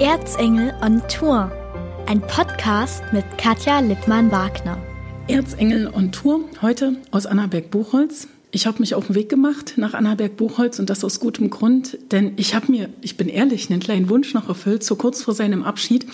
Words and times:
Erzengel 0.00 0.72
on 0.80 1.02
Tour. 1.08 1.50
Ein 2.06 2.20
Podcast 2.20 3.02
mit 3.12 3.24
Katja 3.36 3.80
Lippmann-Wagner. 3.80 4.78
Erzengel 5.26 5.92
on 5.92 6.12
Tour, 6.12 6.44
heute 6.62 6.98
aus 7.10 7.26
Annaberg-Buchholz. 7.26 8.28
Ich 8.52 8.68
habe 8.68 8.78
mich 8.78 8.94
auf 8.94 9.08
den 9.08 9.16
Weg 9.16 9.28
gemacht 9.28 9.72
nach 9.74 9.94
Annaberg-Buchholz 9.94 10.78
und 10.78 10.88
das 10.88 11.02
aus 11.02 11.18
gutem 11.18 11.50
Grund, 11.50 11.98
denn 12.12 12.34
ich 12.36 12.54
habe 12.54 12.70
mir, 12.70 12.90
ich 13.00 13.16
bin 13.16 13.28
ehrlich, 13.28 13.70
einen 13.70 13.80
kleinen 13.80 14.08
Wunsch 14.08 14.34
noch 14.34 14.48
erfüllt, 14.48 14.84
so 14.84 14.94
kurz 14.94 15.24
vor 15.24 15.34
seinem 15.34 15.64
Abschied. 15.64 16.06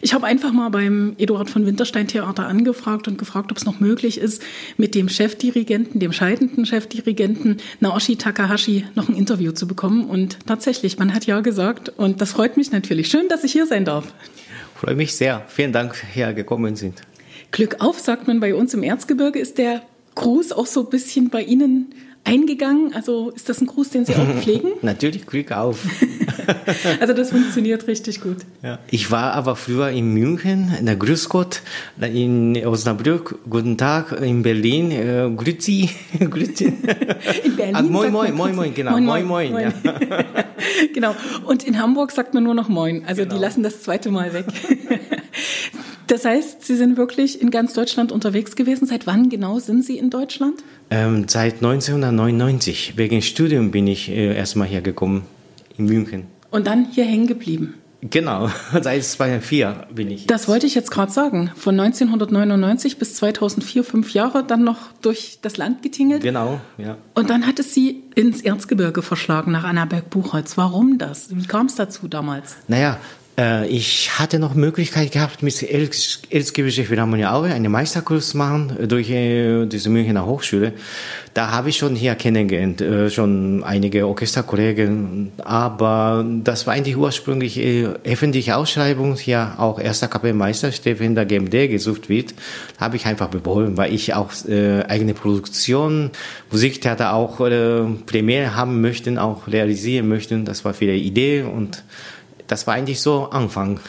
Ich 0.00 0.14
habe 0.14 0.26
einfach 0.26 0.52
mal 0.52 0.68
beim 0.68 1.14
Eduard 1.18 1.50
von 1.50 1.66
Winterstein 1.66 2.06
Theater 2.06 2.46
angefragt 2.46 3.08
und 3.08 3.18
gefragt, 3.18 3.50
ob 3.50 3.58
es 3.58 3.64
noch 3.64 3.80
möglich 3.80 4.18
ist, 4.18 4.42
mit 4.76 4.94
dem 4.94 5.08
Chefdirigenten, 5.08 6.00
dem 6.00 6.12
scheidenden 6.12 6.66
Chefdirigenten 6.66 7.58
Naoshi 7.80 8.16
Takahashi 8.16 8.84
noch 8.94 9.08
ein 9.08 9.16
Interview 9.16 9.52
zu 9.52 9.66
bekommen. 9.66 10.08
Und 10.08 10.38
tatsächlich, 10.46 10.98
man 10.98 11.14
hat 11.14 11.26
ja 11.26 11.40
gesagt 11.40 11.90
und 11.96 12.20
das 12.20 12.32
freut 12.32 12.56
mich 12.56 12.70
natürlich. 12.70 13.08
Schön, 13.08 13.28
dass 13.28 13.44
ich 13.44 13.52
hier 13.52 13.66
sein 13.66 13.84
darf. 13.84 14.12
Freue 14.74 14.94
mich 14.94 15.14
sehr. 15.14 15.44
Vielen 15.48 15.72
Dank, 15.72 15.96
hergekommen 16.12 16.76
sind. 16.76 17.02
Glück 17.50 17.76
auf, 17.80 17.98
sagt 17.98 18.28
man 18.28 18.40
bei 18.40 18.54
uns 18.54 18.74
im 18.74 18.82
Erzgebirge. 18.82 19.38
Ist 19.38 19.58
der 19.58 19.82
Gruß 20.14 20.52
auch 20.52 20.66
so 20.66 20.80
ein 20.80 20.90
bisschen 20.90 21.30
bei 21.30 21.42
Ihnen 21.42 21.94
eingegangen? 22.24 22.92
Also 22.94 23.30
ist 23.30 23.48
das 23.48 23.60
ein 23.60 23.66
Gruß, 23.66 23.90
den 23.90 24.04
Sie 24.04 24.14
auch 24.14 24.28
pflegen? 24.42 24.68
Natürlich, 24.82 25.26
Glück 25.26 25.50
auf. 25.52 25.84
also 27.00 27.12
das 27.12 27.30
funktioniert 27.30 27.86
richtig 27.86 28.20
gut. 28.20 28.38
Ja. 28.62 28.78
Ich 28.90 29.10
war 29.10 29.32
aber 29.32 29.56
früher 29.56 29.90
in 29.90 30.12
München, 30.12 30.72
in 30.78 30.86
der 30.86 30.96
Grüß 30.96 31.28
Gott, 31.28 31.62
in 32.00 32.56
Osnabrück, 32.66 33.38
guten 33.48 33.76
Tag, 33.76 34.12
in 34.20 34.42
Berlin, 34.42 34.90
äh, 34.90 35.30
Grüezi, 35.34 35.90
Grüezi. 36.18 36.72
In 37.44 37.56
Berlin 37.56 37.76
ah, 37.76 37.82
moin, 37.82 38.12
moin, 38.12 38.34
moin, 38.34 38.54
moin, 38.54 38.74
genau, 38.74 38.92
moin, 38.92 39.04
moin. 39.04 39.26
moin, 39.26 39.52
moin. 39.52 39.62
Ja. 39.62 40.44
genau, 40.94 41.14
und 41.44 41.64
in 41.64 41.80
Hamburg 41.80 42.12
sagt 42.12 42.34
man 42.34 42.44
nur 42.44 42.54
noch 42.54 42.68
moin, 42.68 43.04
also 43.06 43.22
genau. 43.22 43.34
die 43.34 43.40
lassen 43.40 43.62
das 43.62 43.82
zweite 43.82 44.10
Mal 44.10 44.32
weg. 44.32 44.46
Das 46.08 46.24
heißt, 46.24 46.64
Sie 46.64 46.74
sind 46.74 46.96
wirklich 46.96 47.42
in 47.42 47.50
ganz 47.50 47.74
Deutschland 47.74 48.12
unterwegs 48.12 48.56
gewesen. 48.56 48.86
Seit 48.86 49.06
wann 49.06 49.28
genau 49.28 49.58
sind 49.58 49.84
Sie 49.84 49.98
in 49.98 50.08
Deutschland? 50.08 50.64
Ähm, 50.90 51.26
seit 51.28 51.56
1999. 51.56 52.94
Wegen 52.96 53.20
Studium 53.20 53.70
bin 53.70 53.86
ich 53.86 54.08
äh, 54.08 54.34
erstmal 54.34 54.68
hergekommen 54.68 55.22
in 55.76 55.84
München. 55.84 56.37
Und 56.50 56.66
dann 56.66 56.86
hier 56.90 57.04
hängen 57.04 57.26
geblieben? 57.26 57.74
Genau, 58.00 58.48
seit 58.80 59.02
2004 59.02 59.88
bin 59.92 60.10
ich. 60.10 60.26
Das 60.26 60.46
wollte 60.46 60.66
ich 60.66 60.74
jetzt 60.74 60.90
gerade 60.90 61.10
sagen. 61.10 61.50
Von 61.56 61.78
1999 61.78 62.98
bis 62.98 63.14
2004, 63.16 63.82
fünf 63.82 64.14
Jahre, 64.14 64.44
dann 64.44 64.62
noch 64.62 64.92
durch 65.02 65.40
das 65.42 65.56
Land 65.56 65.82
getingelt. 65.82 66.22
Genau, 66.22 66.60
ja. 66.76 66.96
Und 67.14 67.28
dann 67.30 67.46
hat 67.46 67.58
es 67.58 67.74
Sie 67.74 68.04
ins 68.14 68.40
Erzgebirge 68.40 69.02
verschlagen, 69.02 69.50
nach 69.50 69.64
Annaberg-Buchholz. 69.64 70.56
Warum 70.56 70.98
das? 70.98 71.34
Wie 71.34 71.46
kam 71.46 71.66
es 71.66 71.74
dazu 71.74 72.06
damals? 72.06 72.56
Naja, 72.68 72.98
ich 73.68 74.18
hatte 74.18 74.40
noch 74.40 74.54
Möglichkeit 74.54 75.12
gehabt, 75.12 75.44
mit 75.44 75.62
Erzgebirgische 75.62 76.84
Philharmonie 76.84 77.26
Aue 77.26 77.52
einen 77.52 77.70
Meisterkurs 77.70 78.34
machen 78.34 78.76
äh, 78.80 78.88
durch 78.88 79.10
äh, 79.10 79.66
diese 79.66 79.90
Münchner 79.90 80.26
Hochschule. 80.26 80.72
Da 81.34 81.52
habe 81.52 81.68
ich 81.68 81.76
schon 81.76 81.94
hier 81.94 82.16
kennengelernt, 82.16 82.82
schon 83.12 83.62
einige 83.62 84.08
Orchesterkollegen, 84.08 85.30
aber 85.44 86.26
das 86.42 86.66
war 86.66 86.74
eigentlich 86.74 86.96
ursprünglich 86.96 87.60
öffentliche 88.02 88.56
Ausschreibung, 88.56 89.14
hier 89.14 89.54
auch 89.58 89.78
erster 89.78 90.08
Kapellmeister 90.08 90.72
Stefan 90.72 91.14
der 91.14 91.26
GMD 91.26 91.70
gesucht 91.70 92.08
wird, 92.08 92.34
habe 92.78 92.96
ich 92.96 93.06
einfach 93.06 93.28
beworben, 93.28 93.76
weil 93.76 93.94
ich 93.94 94.14
auch 94.14 94.32
eigene 94.88 95.14
Produktion, 95.14 96.10
Musiktheater 96.50 97.12
auch 97.12 97.38
äh, 97.40 97.84
Premiere 98.06 98.56
haben 98.56 98.80
möchten, 98.80 99.16
auch 99.16 99.46
realisieren 99.46 100.08
möchten. 100.08 100.44
Das 100.44 100.64
war 100.64 100.74
viele 100.74 100.94
Idee 100.94 101.42
und 101.42 101.84
das 102.48 102.66
war 102.66 102.74
eigentlich 102.74 103.00
so 103.00 103.30
Anfang. 103.30 103.80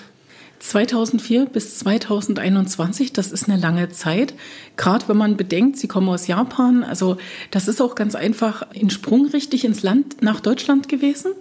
2004 0.59 1.45
bis 1.45 1.79
2021, 1.79 3.13
das 3.13 3.31
ist 3.31 3.49
eine 3.49 3.57
lange 3.57 3.89
Zeit. 3.89 4.33
Gerade 4.77 5.07
wenn 5.07 5.17
man 5.17 5.38
bedenkt, 5.38 5.78
Sie 5.78 5.88
kommen 5.88 6.09
aus 6.09 6.28
Japan, 6.28 6.84
also 6.84 7.17
das 7.50 7.67
ist 7.67 7.81
auch 7.81 7.95
ganz 7.95 8.13
einfach 8.13 8.67
in 8.73 8.89
Sprung 8.89 9.28
richtig 9.28 9.66
ins 9.66 9.84
Land 9.84 10.22
nach 10.22 10.41
Deutschland 10.41 10.89
gewesen? 10.89 11.31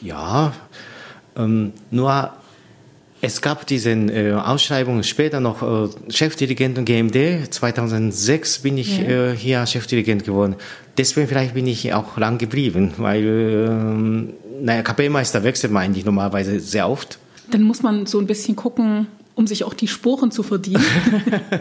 Ja, 0.00 0.54
ähm, 1.36 1.72
nur 1.90 2.32
es 3.24 3.40
gab 3.40 3.66
diese 3.68 3.90
äh, 3.90 4.32
Ausschreibung 4.32 5.04
später 5.04 5.38
noch 5.38 5.62
äh, 5.62 5.88
Chefdirigent 6.10 6.76
und 6.76 6.86
GMD. 6.86 7.52
2006 7.54 8.58
bin 8.60 8.76
ich 8.76 8.98
ja. 8.98 9.30
äh, 9.30 9.36
hier 9.36 9.64
Chefdirigent 9.64 10.24
geworden. 10.24 10.56
Deswegen 10.98 11.28
vielleicht 11.28 11.54
bin 11.54 11.68
ich 11.68 11.94
auch 11.94 12.18
lang 12.18 12.38
geblieben, 12.38 12.92
weil 12.96 13.68
ähm, 13.70 14.32
naja, 14.62 14.82
Kapellmeister 14.82 15.42
wechselt 15.42 15.72
man 15.72 15.82
eigentlich 15.82 16.04
normalerweise 16.04 16.60
sehr 16.60 16.88
oft. 16.88 17.18
Dann 17.50 17.62
muss 17.62 17.82
man 17.82 18.06
so 18.06 18.18
ein 18.18 18.26
bisschen 18.26 18.54
gucken, 18.54 19.08
um 19.34 19.46
sich 19.46 19.64
auch 19.64 19.74
die 19.74 19.88
Sporen 19.88 20.30
zu 20.30 20.42
verdienen. 20.42 20.84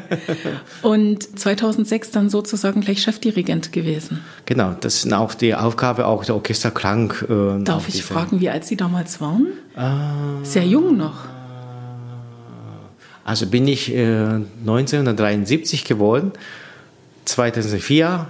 und 0.84 1.40
2006 1.40 2.12
dann 2.12 2.30
sozusagen 2.30 2.82
gleich 2.82 3.02
Chefdirigent 3.02 3.72
gewesen. 3.72 4.20
Genau, 4.46 4.76
das 4.80 5.04
ist 5.04 5.14
auch 5.14 5.34
die 5.34 5.56
Aufgabe 5.56 6.06
auch 6.06 6.24
der 6.24 6.36
Orchesterklang. 6.36 7.14
Äh, 7.28 7.64
Darf 7.64 7.88
ich 7.88 8.04
fragen, 8.04 8.40
wie 8.40 8.50
alt 8.50 8.66
Sie 8.66 8.78
damals 8.78 9.20
waren? 9.20 9.48
Äh, 9.76 10.46
Sehr 10.46 10.66
jung 10.66 10.96
noch. 10.98 11.26
Also 13.24 13.48
bin 13.48 13.68
ich 13.68 13.94
äh, 13.94 14.40
1973 14.62 15.86
geworden, 15.86 16.32
2004 17.26 18.28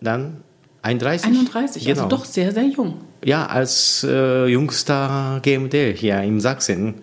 dann 0.00 0.38
31. 0.82 1.26
31, 1.26 1.82
also 1.82 1.94
genau. 1.94 2.04
also 2.04 2.16
doch 2.16 2.24
sehr, 2.24 2.52
sehr 2.52 2.64
jung. 2.64 3.00
Ja, 3.24 3.46
als 3.46 4.06
äh, 4.08 4.46
jüngster 4.46 5.40
GMD 5.42 5.96
hier 5.96 6.20
in 6.20 6.40
Sachsen. 6.40 6.94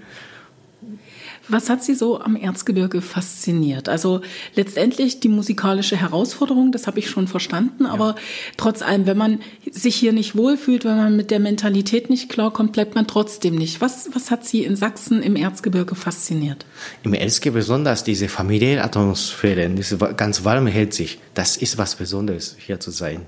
Was 1.51 1.69
hat 1.69 1.83
Sie 1.83 1.95
so 1.95 2.21
am 2.21 2.37
Erzgebirge 2.37 3.01
fasziniert? 3.01 3.89
Also 3.89 4.21
letztendlich 4.55 5.19
die 5.19 5.27
musikalische 5.27 5.97
Herausforderung, 5.97 6.71
das 6.71 6.87
habe 6.87 6.99
ich 6.99 7.09
schon 7.09 7.27
verstanden, 7.27 7.85
aber 7.85 8.09
ja. 8.09 8.15
trotz 8.55 8.81
allem, 8.81 9.05
wenn 9.05 9.17
man 9.17 9.39
sich 9.69 9.95
hier 9.95 10.13
nicht 10.13 10.37
wohlfühlt, 10.37 10.85
wenn 10.85 10.95
man 10.95 11.17
mit 11.17 11.29
der 11.29 11.39
Mentalität 11.39 12.09
nicht 12.09 12.29
klarkommt, 12.29 12.71
bleibt 12.71 12.95
man 12.95 13.05
trotzdem 13.05 13.55
nicht. 13.55 13.81
Was, 13.81 14.09
was 14.13 14.31
hat 14.31 14.45
Sie 14.45 14.63
in 14.63 14.77
Sachsen 14.77 15.21
im 15.21 15.35
Erzgebirge 15.35 15.95
fasziniert? 15.95 16.65
Im 17.03 17.13
Erzgebirge 17.13 17.57
besonders 17.57 18.05
diese 18.05 18.29
familiäre 18.29 18.83
Atmosphäre, 18.83 19.67
diese 19.69 19.97
ganz 19.97 20.45
warme 20.45 20.69
hält 20.69 20.93
sich. 20.93 21.19
Das 21.33 21.57
ist 21.57 21.77
was 21.77 21.95
Besonderes, 21.95 22.55
hier 22.59 22.79
zu 22.79 22.91
sein. 22.91 23.25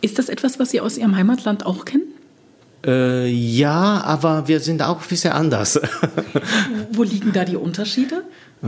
Ist 0.00 0.18
das 0.18 0.28
etwas, 0.28 0.58
was 0.58 0.70
Sie 0.70 0.80
aus 0.80 0.98
Ihrem 0.98 1.14
Heimatland 1.14 1.66
auch 1.66 1.84
kennen? 1.84 2.13
Äh, 2.84 3.28
ja, 3.28 4.02
aber 4.04 4.46
wir 4.48 4.60
sind 4.60 4.82
auch 4.82 5.00
ein 5.00 5.08
bisschen 5.08 5.32
anders. 5.32 5.80
Wo 6.92 7.02
liegen 7.02 7.32
da 7.32 7.44
die 7.44 7.56
Unterschiede? 7.56 8.24
Äh, 8.62 8.66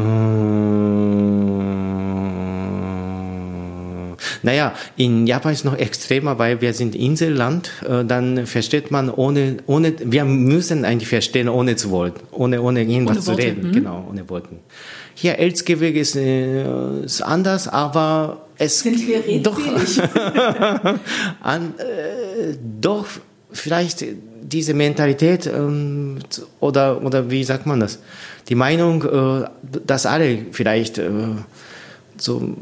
naja, 4.42 4.74
in 4.96 5.26
Japan 5.26 5.52
ist 5.52 5.58
es 5.58 5.64
noch 5.64 5.76
extremer, 5.76 6.38
weil 6.38 6.60
wir 6.60 6.72
sind 6.72 6.94
Inselland. 6.94 7.70
Äh, 7.86 8.04
dann 8.04 8.46
versteht 8.46 8.90
man 8.90 9.10
ohne, 9.10 9.58
ohne, 9.66 9.94
wir 9.98 10.24
müssen 10.24 10.84
eigentlich 10.84 11.08
verstehen, 11.08 11.48
ohne 11.48 11.76
zu 11.76 11.90
wollen, 11.90 12.12
ohne, 12.30 12.62
ohne 12.62 12.82
irgendwas 12.82 13.16
ohne 13.16 13.24
zu 13.24 13.32
reden. 13.32 13.64
Hm? 13.64 13.72
Genau, 13.72 14.06
ohne 14.08 14.28
Worten. 14.30 14.60
Hier 15.14 15.38
Elzgebirge 15.38 15.98
ist, 15.98 16.16
äh, 16.16 17.00
ist 17.04 17.22
anders, 17.22 17.68
aber 17.68 18.46
es 18.58 18.80
sind 18.80 19.06
wir 19.06 19.42
doch, 19.42 19.58
an, 21.42 21.74
äh, 21.78 22.54
doch 22.80 23.06
vielleicht 23.52 24.04
diese 24.42 24.74
Mentalität 24.74 25.46
ähm, 25.46 26.18
oder 26.60 27.02
oder 27.02 27.30
wie 27.30 27.44
sagt 27.44 27.66
man 27.66 27.80
das? 27.80 27.98
Die 28.48 28.54
Meinung, 28.54 29.02
äh, 29.04 29.48
dass 29.86 30.06
alle 30.06 30.38
vielleicht 30.52 30.98
äh, 30.98 31.10
so 32.16 32.54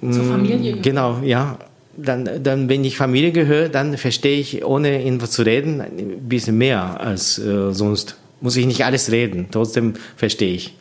zur 0.00 0.24
Familie 0.24 0.58
gehören. 0.58 0.82
Genau, 0.82 1.18
ja. 1.22 1.58
Dann, 1.96 2.42
dann, 2.42 2.68
wenn 2.70 2.82
ich 2.84 2.96
Familie 2.96 3.32
gehöre, 3.32 3.68
dann 3.68 3.98
verstehe 3.98 4.38
ich, 4.38 4.64
ohne 4.64 5.04
irgendwas 5.04 5.32
zu 5.32 5.42
reden, 5.42 5.82
ein 5.82 6.28
bisschen 6.28 6.56
mehr 6.56 6.98
als 6.98 7.38
äh, 7.38 7.72
sonst. 7.72 8.16
Muss 8.40 8.56
ich 8.56 8.64
nicht 8.64 8.86
alles 8.86 9.10
reden, 9.10 9.48
trotzdem 9.50 9.94
verstehe 10.16 10.54
ich. 10.54 10.74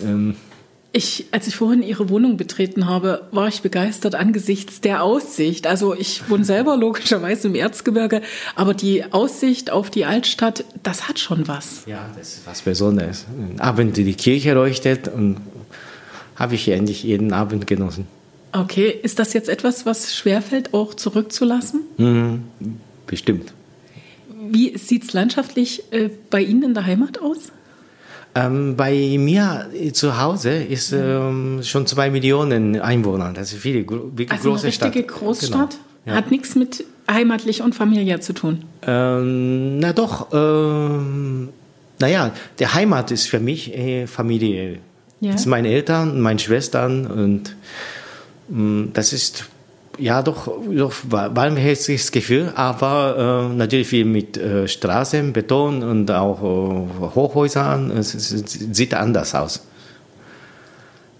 Ähm, 0.00 0.36
ich, 0.96 1.26
als 1.30 1.46
ich 1.46 1.56
vorhin 1.56 1.82
Ihre 1.82 2.08
Wohnung 2.08 2.38
betreten 2.38 2.86
habe, 2.86 3.28
war 3.30 3.48
ich 3.48 3.60
begeistert 3.60 4.14
angesichts 4.14 4.80
der 4.80 5.02
Aussicht. 5.02 5.66
Also 5.66 5.94
ich 5.94 6.28
wohne 6.30 6.44
selber 6.44 6.76
logischerweise 6.78 7.48
im 7.48 7.54
Erzgebirge, 7.54 8.22
aber 8.54 8.72
die 8.72 9.12
Aussicht 9.12 9.70
auf 9.70 9.90
die 9.90 10.06
Altstadt, 10.06 10.64
das 10.82 11.08
hat 11.08 11.18
schon 11.18 11.46
was. 11.46 11.82
Ja, 11.86 12.10
das 12.16 12.38
ist 12.38 12.46
was 12.46 12.62
Besonderes. 12.62 13.26
Abend 13.58 13.96
die 13.96 14.14
Kirche 14.14 14.54
leuchtet 14.54 15.08
und 15.08 15.36
habe 16.34 16.54
ich 16.54 16.66
endlich 16.68 17.02
jeden 17.02 17.32
Abend 17.32 17.66
genossen. 17.66 18.06
Okay, 18.52 18.88
ist 19.02 19.18
das 19.18 19.34
jetzt 19.34 19.50
etwas, 19.50 19.84
was 19.84 20.14
schwerfällt, 20.14 20.72
auch 20.72 20.94
zurückzulassen? 20.94 21.80
Mhm, 21.98 22.44
bestimmt. 23.06 23.52
Wie 24.48 24.78
sieht 24.78 25.04
es 25.04 25.12
landschaftlich 25.12 25.82
äh, 25.92 26.08
bei 26.30 26.40
Ihnen 26.40 26.62
in 26.62 26.74
der 26.74 26.86
Heimat 26.86 27.20
aus? 27.20 27.52
Ähm, 28.36 28.76
bei 28.76 29.16
mir 29.18 29.66
zu 29.92 30.20
Hause 30.20 30.50
ist 30.50 30.92
ähm, 30.92 31.60
schon 31.62 31.86
zwei 31.86 32.10
Millionen 32.10 32.78
Einwohner. 32.78 33.32
Das 33.32 33.52
ist 33.52 33.60
viele, 33.60 33.88
wirklich 33.88 34.30
also 34.30 34.50
große 34.50 34.64
eine 34.64 34.68
richtige 34.68 35.04
Stadt. 35.04 35.08
Großstadt. 35.08 35.70
Genau. 35.70 36.14
Ja. 36.14 36.14
Hat 36.14 36.30
nichts 36.30 36.54
mit 36.54 36.84
heimatlich 37.10 37.62
und 37.62 37.74
familiär 37.74 38.20
zu 38.20 38.34
tun. 38.34 38.64
Ähm, 38.82 39.78
na 39.78 39.92
doch, 39.94 40.28
ähm, 40.32 41.48
naja, 41.98 42.32
der 42.58 42.74
Heimat 42.74 43.10
ist 43.10 43.26
für 43.26 43.40
mich 43.40 43.74
äh, 43.74 44.06
Familie. 44.06 44.80
Ja. 45.20 45.32
Das 45.32 45.42
sind 45.42 45.50
meine 45.50 45.68
Eltern, 45.68 46.20
meine 46.20 46.38
Schwestern 46.38 47.06
und 47.06 47.56
mh, 48.48 48.60
mm, 48.60 48.90
das 48.92 49.14
ist 49.14 49.46
ja 49.98 50.22
doch, 50.22 50.48
doch 50.70 50.92
warmherziges 51.08 52.12
Gefühl, 52.12 52.52
aber 52.54 53.48
äh, 53.50 53.54
natürlich 53.54 53.88
viel 53.88 54.04
mit 54.04 54.36
äh, 54.36 54.68
Straßen, 54.68 55.32
Beton 55.32 55.82
und 55.82 56.10
auch 56.10 56.42
äh, 56.42 57.14
Hochhäusern. 57.14 57.90
Es, 57.90 58.14
es, 58.14 58.30
sieht 58.30 58.94
anders 58.94 59.34
aus. 59.34 59.66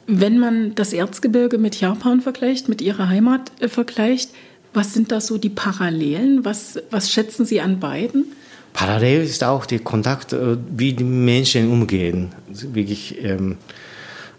Wenn 0.07 0.39
man 0.39 0.75
das 0.75 0.93
Erzgebirge 0.93 1.59
mit 1.59 1.81
Japan 1.81 2.21
vergleicht, 2.21 2.69
mit 2.69 2.81
ihrer 2.81 3.09
Heimat 3.09 3.51
äh, 3.61 3.69
vergleicht, 3.69 4.31
was 4.73 4.93
sind 4.93 5.11
da 5.11 5.21
so 5.21 5.39
die 5.39 5.49
Parallelen? 5.49 6.45
Was, 6.45 6.79
was 6.91 7.11
schätzen 7.11 7.47
Sie 7.47 7.61
an 7.61 7.81
beiden? 7.81 8.27
Parallel 8.73 9.23
ist 9.23 9.43
auch 9.43 9.65
der 9.65 9.79
Kontakt, 9.79 10.35
äh, 10.35 10.59
wie 10.71 10.93
die 10.93 11.05
Menschen 11.05 11.71
umgehen. 11.71 12.33
Wirklich 12.49 13.23
ähm, 13.25 13.57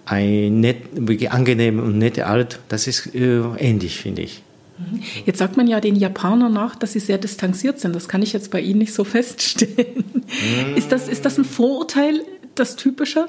ein 0.08 0.62
nett, 0.62 0.78
wirklich 0.94 1.32
angenehm 1.32 1.80
und 1.80 1.98
nette 1.98 2.28
Art, 2.28 2.60
das 2.70 2.88
ist 2.88 3.14
äh, 3.14 3.42
ähnlich, 3.58 4.00
finde 4.00 4.24
ich. 4.24 4.42
Mhm. 4.78 5.04
Jetzt 5.26 5.40
sagt 5.40 5.58
man 5.58 5.68
ja 5.68 5.80
den 5.80 5.96
Japanern 5.96 6.54
nach, 6.54 6.76
dass 6.76 6.94
sie 6.94 7.00
sehr 7.00 7.18
distanziert 7.18 7.80
sind. 7.80 7.96
Das 7.96 8.08
kann 8.08 8.22
ich 8.22 8.32
jetzt 8.34 8.52
bei 8.52 8.62
Ihnen 8.62 8.80
nicht 8.80 8.94
so 8.94 9.04
feststellen. 9.04 10.06
Mm. 10.26 10.78
Ist, 10.78 10.92
das, 10.92 11.08
ist 11.08 11.26
das 11.26 11.38
ein 11.38 11.46
Vorurteil, 11.46 12.22
das 12.56 12.76
Typische? 12.76 13.28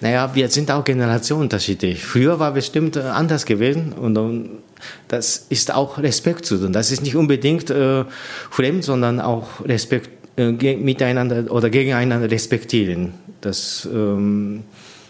naja, 0.00 0.34
wir 0.34 0.48
sind 0.48 0.70
auch 0.70 0.84
generationenunterschiedlich. 0.84 2.04
Früher 2.04 2.38
war 2.38 2.52
bestimmt 2.52 2.96
äh, 2.96 3.00
anders 3.00 3.44
gewesen 3.44 3.92
und 3.92 4.62
das 5.08 5.46
ist 5.48 5.72
auch 5.72 5.98
Respekt 5.98 6.44
zu 6.44 6.58
tun. 6.58 6.72
Das 6.72 6.90
ist 6.90 7.02
nicht 7.02 7.16
unbedingt 7.16 7.70
äh, 7.70 8.04
fremd, 8.50 8.84
sondern 8.84 9.20
auch 9.20 9.64
Respekt 9.64 10.15
äh, 10.36 10.76
miteinander 10.76 11.50
oder 11.50 11.70
gegeneinander 11.70 12.30
respektieren. 12.30 13.14
Das, 13.40 13.88
ähm, 13.90 14.64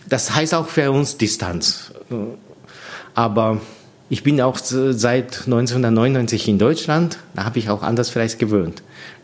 das 0.09 0.35
heißt 0.35 0.55
auch 0.55 0.69
für 0.69 0.91
uns 0.91 1.17
Distanz. 1.17 1.93
Äh, 2.11 2.15
aber 3.15 3.61
ich 4.09 4.23
bin 4.23 4.41
auch 4.41 4.59
seit 4.59 5.47
1999 5.47 6.47
in 6.49 6.59
Deutschland, 6.59 7.19
da 7.35 7.45
habe 7.45 7.59
ich 7.59 7.71
auch 7.71 7.83
anders 7.83 8.11
vielleicht 8.11 8.39
gewöhnt. 8.39 8.83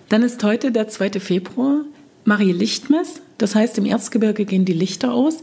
Dann 0.09 0.23
ist 0.23 0.43
heute 0.43 0.73
der 0.73 0.89
2. 0.89 1.21
Februar, 1.21 1.83
Marie 2.25 2.53
Lichtmess. 2.53 3.21
Das 3.39 3.55
heißt, 3.55 3.79
im 3.79 3.87
Erzgebirge 3.87 4.45
gehen 4.45 4.65
die 4.65 4.73
Lichter 4.73 5.13
aus. 5.13 5.39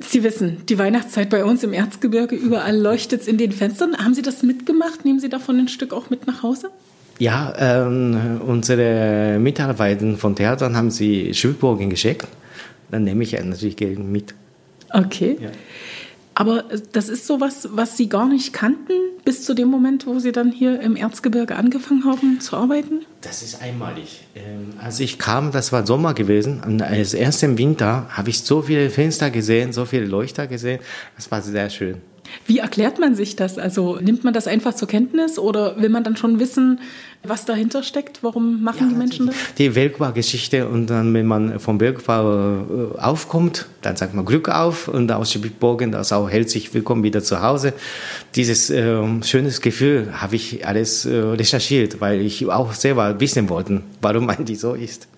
Sie 0.00 0.22
wissen, 0.22 0.62
die 0.68 0.78
Weihnachtszeit 0.78 1.30
bei 1.30 1.44
uns 1.44 1.62
im 1.62 1.72
Erzgebirge, 1.72 2.34
überall 2.34 2.76
leuchtet 2.76 3.20
es 3.22 3.28
in 3.28 3.38
den 3.38 3.52
Fenstern. 3.52 3.96
Haben 3.98 4.14
Sie 4.14 4.22
das 4.22 4.42
mitgemacht? 4.42 5.04
Nehmen 5.04 5.20
Sie 5.20 5.28
davon 5.28 5.58
ein 5.58 5.68
Stück 5.68 5.92
auch 5.92 6.10
mit 6.10 6.26
nach 6.26 6.42
Hause? 6.42 6.70
Ja, 7.22 7.54
ähm, 7.56 8.40
unsere 8.44 9.38
Mitarbeiter 9.38 10.16
von 10.16 10.34
Theatern 10.34 10.76
haben 10.76 10.90
sie 10.90 11.32
Schulbogen 11.32 11.88
geschickt. 11.88 12.26
Dann 12.90 13.04
nehme 13.04 13.22
ich 13.22 13.32
natürlich 13.32 13.78
mit. 13.96 14.34
Okay. 14.90 15.38
Ja. 15.40 15.50
Aber 16.34 16.64
das 16.90 17.08
ist 17.08 17.28
so 17.28 17.40
was, 17.40 17.68
was 17.70 17.96
Sie 17.96 18.08
gar 18.08 18.26
nicht 18.26 18.52
kannten 18.52 18.94
bis 19.24 19.44
zu 19.44 19.54
dem 19.54 19.68
Moment, 19.68 20.04
wo 20.08 20.18
Sie 20.18 20.32
dann 20.32 20.50
hier 20.50 20.80
im 20.80 20.96
Erzgebirge 20.96 21.54
angefangen 21.54 22.04
haben 22.04 22.40
zu 22.40 22.56
arbeiten? 22.56 23.06
Das 23.20 23.44
ist 23.44 23.62
einmalig. 23.62 24.22
Ähm, 24.34 24.72
als 24.82 24.98
ich 24.98 25.20
kam, 25.20 25.52
das 25.52 25.70
war 25.70 25.86
Sommer 25.86 26.14
gewesen, 26.14 26.60
und 26.66 26.82
als 26.82 27.14
erst 27.14 27.44
im 27.44 27.56
Winter 27.56 28.08
habe 28.08 28.30
ich 28.30 28.40
so 28.40 28.62
viele 28.62 28.90
Fenster 28.90 29.30
gesehen, 29.30 29.72
so 29.72 29.84
viele 29.84 30.06
Leuchter 30.06 30.48
gesehen. 30.48 30.80
Das 31.14 31.30
war 31.30 31.40
sehr 31.40 31.70
schön. 31.70 31.98
Wie 32.46 32.58
erklärt 32.58 32.98
man 32.98 33.14
sich 33.14 33.36
das? 33.36 33.58
Also 33.58 33.98
nimmt 34.00 34.24
man 34.24 34.34
das 34.34 34.46
einfach 34.46 34.74
zur 34.74 34.88
Kenntnis 34.88 35.38
oder 35.38 35.80
will 35.80 35.88
man 35.88 36.04
dann 36.04 36.16
schon 36.16 36.40
wissen, 36.40 36.80
was 37.22 37.44
dahinter 37.44 37.82
steckt? 37.82 38.22
Warum 38.22 38.62
machen 38.62 38.80
ja, 38.80 38.88
die 38.88 38.94
Menschen 38.94 39.26
das? 39.26 39.36
Die 39.58 39.74
Weltbar-Geschichte 39.74 40.68
und 40.68 40.88
dann, 40.88 41.14
wenn 41.14 41.26
man 41.26 41.60
vom 41.60 41.80
Weltbar 41.80 42.66
äh, 42.96 42.98
aufkommt, 42.98 43.66
dann 43.80 43.96
sagt 43.96 44.14
man 44.14 44.24
Glück 44.24 44.48
auf 44.48 44.88
und 44.88 45.10
aus 45.12 45.38
Borgen, 45.60 45.92
das 45.92 46.12
auch 46.12 46.28
hält 46.28 46.50
sich 46.50 46.72
willkommen 46.74 47.02
wieder 47.02 47.22
zu 47.22 47.42
Hause. 47.42 47.74
Dieses 48.34 48.70
äh, 48.70 49.02
schönes 49.22 49.60
Gefühl 49.60 50.08
habe 50.20 50.36
ich 50.36 50.66
alles 50.66 51.04
äh, 51.04 51.16
recherchiert, 51.16 52.00
weil 52.00 52.20
ich 52.20 52.46
auch 52.46 52.72
selber 52.72 53.20
wissen 53.20 53.48
wollte, 53.48 53.82
warum 54.00 54.26
man 54.26 54.44
die 54.44 54.56
so 54.56 54.74
ist. 54.74 55.08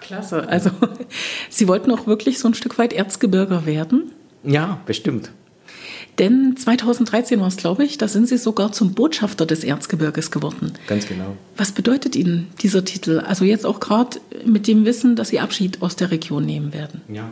Klasse. 0.00 0.48
Also 0.48 0.70
Sie 1.50 1.68
wollten 1.68 1.90
auch 1.92 2.06
wirklich 2.06 2.38
so 2.38 2.48
ein 2.48 2.54
Stück 2.54 2.78
weit 2.78 2.92
Erzgebirger 2.92 3.66
werden? 3.66 4.12
Ja, 4.42 4.80
bestimmt. 4.86 5.30
Denn 6.20 6.54
2013 6.54 7.40
war 7.40 7.48
es, 7.48 7.56
glaube 7.56 7.82
ich, 7.82 7.96
da 7.96 8.06
sind 8.06 8.28
Sie 8.28 8.36
sogar 8.36 8.72
zum 8.72 8.92
Botschafter 8.92 9.46
des 9.46 9.64
Erzgebirges 9.64 10.30
geworden. 10.30 10.74
Ganz 10.86 11.08
genau. 11.08 11.34
Was 11.56 11.72
bedeutet 11.72 12.14
Ihnen 12.14 12.48
dieser 12.60 12.84
Titel? 12.84 13.20
Also 13.20 13.46
jetzt 13.46 13.64
auch 13.64 13.80
gerade 13.80 14.18
mit 14.44 14.66
dem 14.66 14.84
Wissen, 14.84 15.16
dass 15.16 15.30
Sie 15.30 15.40
Abschied 15.40 15.80
aus 15.80 15.96
der 15.96 16.10
Region 16.10 16.44
nehmen 16.44 16.74
werden. 16.74 17.00
Ja. 17.08 17.30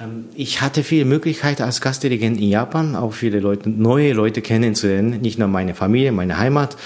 Ähm, 0.00 0.24
ich 0.34 0.62
hatte 0.62 0.82
viele 0.82 1.04
Möglichkeiten 1.04 1.62
als 1.62 1.82
Gastdirigent 1.82 2.40
in 2.40 2.48
Japan, 2.48 2.96
auch 2.96 3.12
viele 3.12 3.38
Leute, 3.38 3.68
neue 3.68 4.14
Leute 4.14 4.40
kennenzulernen, 4.40 5.20
nicht 5.20 5.38
nur 5.38 5.48
meine 5.48 5.74
Familie, 5.74 6.10
meine 6.10 6.38
Heimat. 6.38 6.78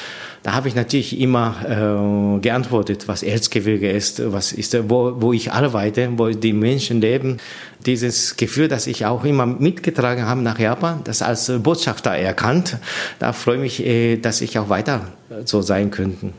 Da 0.44 0.52
habe 0.52 0.68
ich 0.68 0.74
natürlich 0.74 1.18
immer 1.18 2.36
äh, 2.36 2.38
geantwortet, 2.40 3.08
was 3.08 3.22
Erzgebirge 3.22 3.90
ist, 3.90 4.30
was 4.30 4.52
ist, 4.52 4.76
wo, 4.90 5.14
wo 5.22 5.32
ich 5.32 5.52
arbeite, 5.52 6.10
wo 6.18 6.28
die 6.28 6.52
Menschen 6.52 7.00
leben. 7.00 7.38
Dieses 7.86 8.36
Gefühl, 8.36 8.68
das 8.68 8.86
ich 8.86 9.06
auch 9.06 9.24
immer 9.24 9.46
mitgetragen 9.46 10.26
habe 10.26 10.42
nach 10.42 10.58
Japan, 10.58 11.00
das 11.04 11.22
als 11.22 11.50
Botschafter 11.62 12.10
erkannt. 12.10 12.76
Da 13.18 13.32
freue 13.32 13.56
ich 13.56 13.62
mich, 13.62 13.86
äh, 13.86 14.16
dass 14.18 14.42
ich 14.42 14.58
auch 14.58 14.68
weiter 14.68 15.12
so 15.46 15.62
sein 15.62 15.90
könnte. 15.90 16.34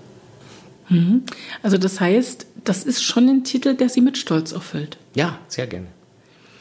Mhm. 0.90 1.24
Also 1.64 1.80
das 1.80 2.00
heißt, 2.00 2.46
das 2.64 2.84
ist 2.84 3.04
schon 3.04 3.28
ein 3.28 3.44
Titel, 3.44 3.74
der 3.74 3.90
Sie 3.90 4.02
mit 4.02 4.20
Stolz 4.20 4.52
erfüllt. 4.52 4.98
Ja, 5.16 5.40
sehr 5.48 5.66
gerne. 5.66 5.88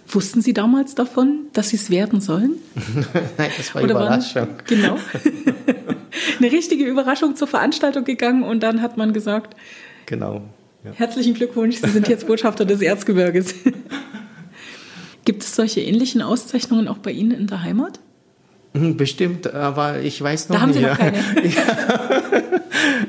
Wussten 0.08 0.40
Sie 0.40 0.54
damals 0.54 0.94
davon, 0.94 1.48
dass 1.52 1.68
Sie 1.68 1.76
es 1.76 1.90
werden 1.90 2.22
sollen? 2.22 2.52
Nein, 3.36 3.50
das 3.54 3.74
war 3.74 3.82
Oder 3.82 3.96
Überraschung. 3.96 4.48
Waren, 4.48 4.62
genau. 4.66 4.98
Eine 6.38 6.52
richtige 6.52 6.84
Überraschung 6.84 7.36
zur 7.36 7.48
Veranstaltung 7.48 8.04
gegangen 8.04 8.42
und 8.42 8.62
dann 8.62 8.82
hat 8.82 8.96
man 8.96 9.12
gesagt: 9.12 9.56
Genau. 10.06 10.42
Ja. 10.84 10.92
Herzlichen 10.94 11.34
Glückwunsch, 11.34 11.76
Sie 11.76 11.90
sind 11.90 12.08
jetzt 12.08 12.26
Botschafter 12.26 12.64
des 12.64 12.82
Erzgebirges. 12.82 13.54
Gibt 15.24 15.42
es 15.42 15.56
solche 15.56 15.80
ähnlichen 15.80 16.20
Auszeichnungen 16.20 16.88
auch 16.88 16.98
bei 16.98 17.10
Ihnen 17.10 17.30
in 17.30 17.46
der 17.46 17.62
Heimat? 17.62 18.00
Hm, 18.74 18.96
bestimmt, 18.96 19.52
aber 19.52 20.00
ich 20.00 20.20
weiß 20.20 20.50
noch 20.50 20.60
da 20.60 20.66
nicht. 20.66 20.82
Da 20.82 20.98
haben 20.98 20.98
Sie 20.98 21.08
noch 21.08 21.52
keine. 21.52 22.34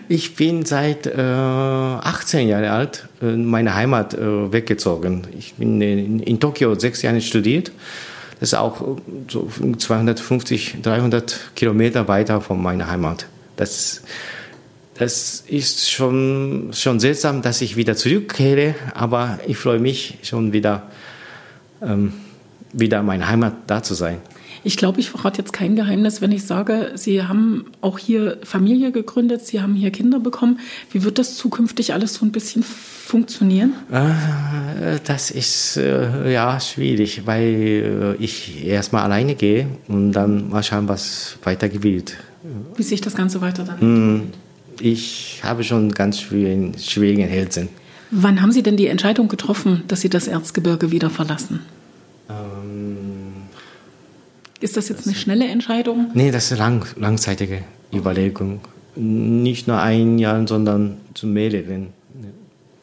Ich 0.07 0.35
bin 0.35 0.65
seit 0.65 1.07
äh, 1.07 1.19
18 1.19 2.47
Jahren 2.47 2.65
alt 2.65 3.07
in 3.21 3.45
meine 3.45 3.73
Heimat 3.73 4.13
äh, 4.13 4.51
weggezogen. 4.51 5.23
Ich 5.37 5.55
bin 5.55 5.81
in, 5.81 6.19
in, 6.19 6.39
Tokio 6.39 6.77
sechs 6.77 7.01
Jahre 7.01 7.21
studiert. 7.21 7.71
Das 8.39 8.49
ist 8.49 8.55
auch 8.55 8.97
so 9.29 9.49
250, 9.77 10.77
300 10.81 11.51
Kilometer 11.55 12.07
weiter 12.07 12.41
von 12.41 12.61
meiner 12.61 12.87
Heimat. 12.89 13.27
Das, 13.55 14.01
das 14.97 15.43
ist 15.47 15.89
schon, 15.89 16.71
schon 16.73 16.99
seltsam, 16.99 17.41
dass 17.41 17.61
ich 17.61 17.77
wieder 17.77 17.95
zurückkehre, 17.95 18.75
aber 18.93 19.39
ich 19.47 19.57
freue 19.57 19.79
mich 19.79 20.17
schon 20.23 20.51
wieder, 20.51 20.83
ähm, 21.81 22.13
wieder 22.73 22.99
in 22.99 23.05
meiner 23.05 23.29
Heimat 23.29 23.53
da 23.67 23.81
zu 23.81 23.93
sein. 23.93 24.17
Ich 24.65 24.77
glaube, 24.77 24.99
ich 24.99 25.11
verrate 25.11 25.37
jetzt 25.37 25.53
kein 25.53 25.75
Geheimnis, 25.75 26.21
wenn 26.21 26.31
ich 26.31 26.43
sage, 26.43 26.93
Sie 26.95 27.21
haben 27.21 27.65
auch 27.81 27.99
hier 27.99 28.39
Familie 28.43 28.91
gegründet, 28.91 29.45
Sie 29.45 29.61
haben 29.61 29.75
hier 29.75 29.91
Kinder 29.91 30.19
bekommen. 30.19 30.59
Wie 30.91 31.03
wird 31.03 31.19
das 31.19 31.37
zukünftig 31.37 31.93
alles 31.93 32.15
so 32.15 32.25
ein 32.25 32.31
bisschen 32.31 32.63
funktionieren? 32.63 33.73
Äh, 33.91 34.97
das 35.03 35.29
ist 35.29 35.77
äh, 35.77 36.33
ja 36.33 36.59
schwierig, 36.59 37.27
weil 37.27 38.15
äh, 38.19 38.23
ich 38.23 38.65
erstmal 38.65 39.03
alleine 39.03 39.35
gehe 39.35 39.67
und 39.87 40.13
dann 40.13 40.49
mal 40.49 40.63
schauen, 40.63 40.87
was 40.87 41.37
weiter 41.43 41.69
gewählt. 41.69 42.17
Wie 42.75 42.83
sich 42.83 43.01
das 43.01 43.13
Ganze 43.13 43.41
weiter 43.41 43.65
dann 43.65 43.79
hm? 43.79 44.23
Ich 44.79 45.41
habe 45.43 45.63
schon 45.63 45.91
ganz 45.91 46.19
schwierigen, 46.19 46.75
schwierigen. 46.79 47.69
Wann 48.09 48.41
haben 48.41 48.51
Sie 48.51 48.63
denn 48.63 48.77
die 48.77 48.87
Entscheidung 48.87 49.27
getroffen, 49.27 49.83
dass 49.87 50.01
Sie 50.01 50.09
das 50.09 50.27
Erzgebirge 50.27 50.89
wieder 50.89 51.11
verlassen? 51.11 51.59
Ist 54.61 54.77
das 54.77 54.89
jetzt 54.89 55.05
eine 55.05 55.15
schnelle 55.15 55.47
Entscheidung? 55.47 56.11
Nee, 56.13 56.31
das 56.31 56.45
ist 56.45 56.53
eine 56.53 56.61
lang, 56.61 56.85
langzeitige 56.97 57.63
Überlegung. 57.93 58.61
Nicht 58.95 59.67
nur 59.67 59.79
ein 59.79 60.17
Jahr, 60.17 60.47
sondern 60.47 60.97
zu 61.13 61.27
mehreren. 61.27 61.87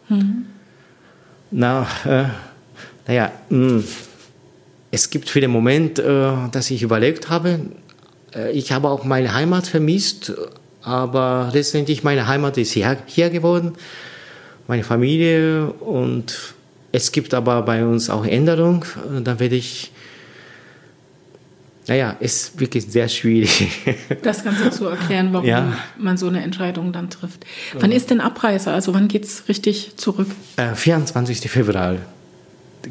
Mhm. 0.09 0.47
Na, 1.51 1.87
äh, 2.05 2.25
naja, 3.07 3.33
mh, 3.49 3.69
hm, 3.69 3.85
es 4.91 5.09
gibt 5.09 5.31
viele 5.31 5.49
Momente, 5.49 6.03
äh, 6.03 6.51
dass 6.51 6.71
ich 6.71 6.83
überlegt 6.83 7.31
habe. 7.31 7.61
Äh, 8.35 8.53
ich 8.53 8.73
habe 8.73 8.89
auch 8.89 9.05
meine 9.05 9.35
Heimat 9.35 9.67
vermisst, 9.67 10.33
aber 10.83 11.51
letztendlich 11.53 12.05
meine 12.05 12.27
Heimat 12.27 12.59
ist 12.59 12.73
hier, 12.73 12.99
hier 13.07 13.31
geworden, 13.31 13.73
meine 14.69 14.85
Familie 14.85 15.67
und 15.81 16.55
es 16.93 17.11
gibt 17.11 17.33
aber 17.33 17.63
bei 17.63 17.85
uns 17.85 18.11
auch 18.11 18.27
Änderungen. 18.27 18.85
Da 19.25 19.41
werde 19.41 19.57
ich 19.57 19.93
naja, 21.93 22.17
ist 22.21 22.59
wirklich 22.59 22.87
sehr 22.87 23.09
schwierig. 23.09 23.69
Das 24.23 24.45
Ganze 24.45 24.71
zu 24.71 24.87
erklären, 24.87 25.29
warum 25.33 25.47
ja. 25.47 25.77
man 25.99 26.17
so 26.17 26.27
eine 26.27 26.43
Entscheidung 26.43 26.93
dann 26.93 27.11
trifft. 27.11 27.45
Wann 27.79 27.93
ist 27.93 28.11
denn 28.11 28.21
Abreise? 28.21 28.71
Also 28.71 28.95
wann 28.95 29.09
geht 29.09 29.25
es 29.25 29.49
richtig 29.49 29.97
zurück? 29.97 30.29
Äh, 30.57 30.75
24. 30.75 31.51
Februar 31.51 31.97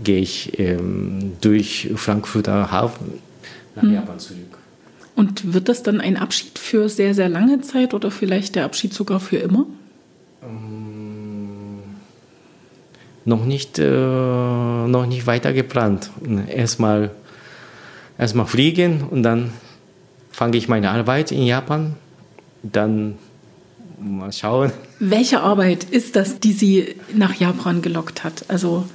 gehe 0.03 0.20
ich 0.20 0.60
ähm, 0.60 1.34
durch 1.41 1.89
Frankfurter 1.96 2.72
Hafen 2.72 3.13
nach 3.75 3.84
hm. 3.84 3.93
Japan 3.93 4.20
zurück. 4.20 4.58
Und 5.15 5.53
wird 5.53 5.67
das 5.67 5.81
dann 5.81 6.00
ein 6.00 6.17
Abschied 6.17 6.60
für 6.60 6.88
sehr, 6.88 7.15
sehr 7.15 7.29
lange 7.29 7.62
Zeit 7.62 7.96
oder 7.96 8.12
vielleicht 8.12 8.55
der 8.55 8.65
Abschied 8.65 8.93
sogar 8.93 9.20
für 9.20 9.38
immer? 9.38 9.65
Ähm, 10.43 11.79
noch, 13.25 13.46
nicht, 13.46 13.79
äh, 13.79 13.84
noch 13.84 15.08
nicht 15.08 15.25
weiter 15.25 15.53
geplant. 15.53 16.12
Erstmal 16.48 17.12
erstmal 18.22 18.46
fliegen 18.46 19.04
und 19.10 19.24
dann 19.24 19.51
fange 20.32 20.56
ich 20.56 20.70
meine 20.70 20.92
Arbeit 20.92 21.32
in 21.32 21.44
Japan. 21.44 21.96
Dann 22.63 23.18
mal 24.00 24.32
schauen. 24.32 24.72
Welche 25.00 25.42
Arbeit 25.42 25.84
ist 25.84 26.16
das, 26.16 26.40
die 26.40 26.54
Sie 26.54 26.96
nach 27.13 27.34
Japan 27.36 27.82
gelockt 27.82 28.24
hat? 28.24 28.46
Also 28.48 28.86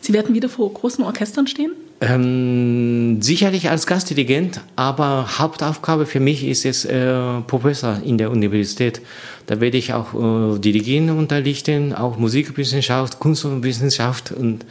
Sie 0.00 0.12
werden 0.12 0.34
wieder 0.34 0.50
vor 0.50 0.72
großen 0.72 1.02
Orchestern 1.02 1.46
stehen? 1.46 1.72
Ähm, 2.02 3.22
sicherlich 3.22 3.70
als 3.70 3.86
Gastdirigent, 3.86 4.60
aber 4.76 5.38
Hauptaufgabe 5.38 6.04
für 6.04 6.20
mich 6.20 6.46
ist 6.46 6.66
es 6.66 6.84
äh, 6.84 7.40
Professor 7.46 7.98
in 8.04 8.18
der 8.18 8.30
Universität. 8.30 9.00
Da 9.46 9.60
werde 9.60 9.78
ich 9.78 9.94
auch 9.94 10.12
äh, 10.12 10.58
Dirigieren 10.58 11.08
unterrichten, 11.10 11.94
auch 11.94 12.18
Musikwissenschaft, 12.18 13.20
Kunst 13.20 13.46
und 13.46 13.62
Wissenschaft 13.62 14.32
und 14.32 14.66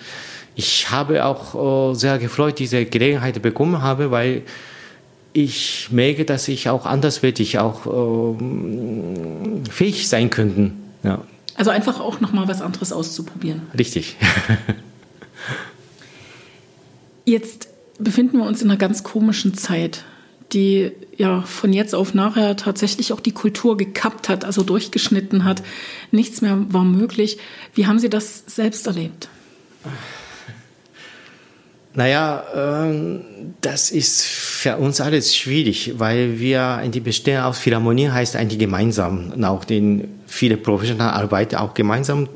ich 0.55 0.91
habe 0.91 1.25
auch 1.25 1.91
äh, 1.91 1.95
sehr 1.95 2.19
gefreut, 2.19 2.60
diese 2.60 2.86
Gelegenheit 2.86 3.41
bekommen 3.41 3.81
habe, 3.81 4.12
weil 4.12 4.43
ich 5.33 5.89
merke, 5.91 6.25
dass 6.25 6.48
ich 6.48 6.69
auch 6.69 6.86
anderswertig 6.86 7.57
auch 7.57 7.88
äh, 7.88 8.36
fähig 9.69 10.07
sein 10.07 10.29
könnte. 10.29 10.72
Ja. 11.03 11.24
Also 11.55 11.72
einfach 11.72 12.00
auch 12.00 12.19
nochmal 12.19 12.48
was 12.48 12.62
anderes 12.62 12.91
auszuprobieren. 12.91 13.63
Richtig. 13.77 14.15
Jetzt 17.25 17.69
befinden 18.00 18.38
wir 18.38 18.45
uns 18.45 18.62
in 18.62 18.69
einer 18.69 18.77
ganz 18.77 19.03
komischen 19.03 19.53
Zeit, 19.53 20.03
die 20.51 20.91
ja 21.15 21.41
von 21.41 21.74
jetzt 21.74 21.95
auf 21.95 22.13
nachher 22.13 22.57
tatsächlich 22.57 23.13
auch 23.13 23.19
die 23.19 23.31
Kultur 23.31 23.77
gekappt 23.77 24.29
hat, 24.29 24.45
also 24.45 24.63
durchgeschnitten 24.63 25.45
hat. 25.45 25.63
Nichts 26.12 26.41
mehr 26.41 26.65
war 26.69 26.83
möglich. 26.83 27.38
Wie 27.74 27.88
haben 27.88 28.00
Sie 28.00 28.10
das 28.10 28.43
selbst 28.45 28.88
erlebt? 28.88 29.29
Naja, 31.95 32.43
ähm, 32.55 33.21
das 33.62 33.91
ist 33.91 34.23
für 34.23 34.77
uns 34.77 35.00
alles 35.00 35.35
schwierig, 35.35 35.93
weil 35.97 36.39
wir 36.39 36.81
die 36.91 37.00
bestehen 37.00 37.41
aus 37.41 37.59
Philharmonie 37.59 38.09
heißt 38.09 38.35
eigentlich 38.35 38.59
gemeinsam. 38.59 39.43
Auch 39.43 39.63
den 39.63 40.21
viele 40.25 40.57
professionelle 40.57 41.13
arbeiten 41.13 41.55
auch 41.55 41.73
gemeinsam. 41.75 42.27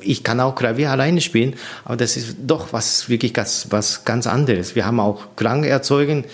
Ich 0.00 0.22
kann 0.22 0.38
auch 0.40 0.54
Klavier 0.54 0.90
alleine 0.90 1.20
spielen, 1.20 1.54
aber 1.84 1.96
das 1.96 2.16
ist 2.16 2.36
doch 2.46 2.72
was 2.72 3.08
wirklich 3.08 3.34
ganz, 3.34 3.66
was 3.70 4.04
ganz 4.04 4.26
anderes. 4.26 4.76
Wir 4.76 4.86
haben 4.86 5.00
auch 5.00 5.34
Klang 5.36 5.64
erzeugen, 5.64 6.24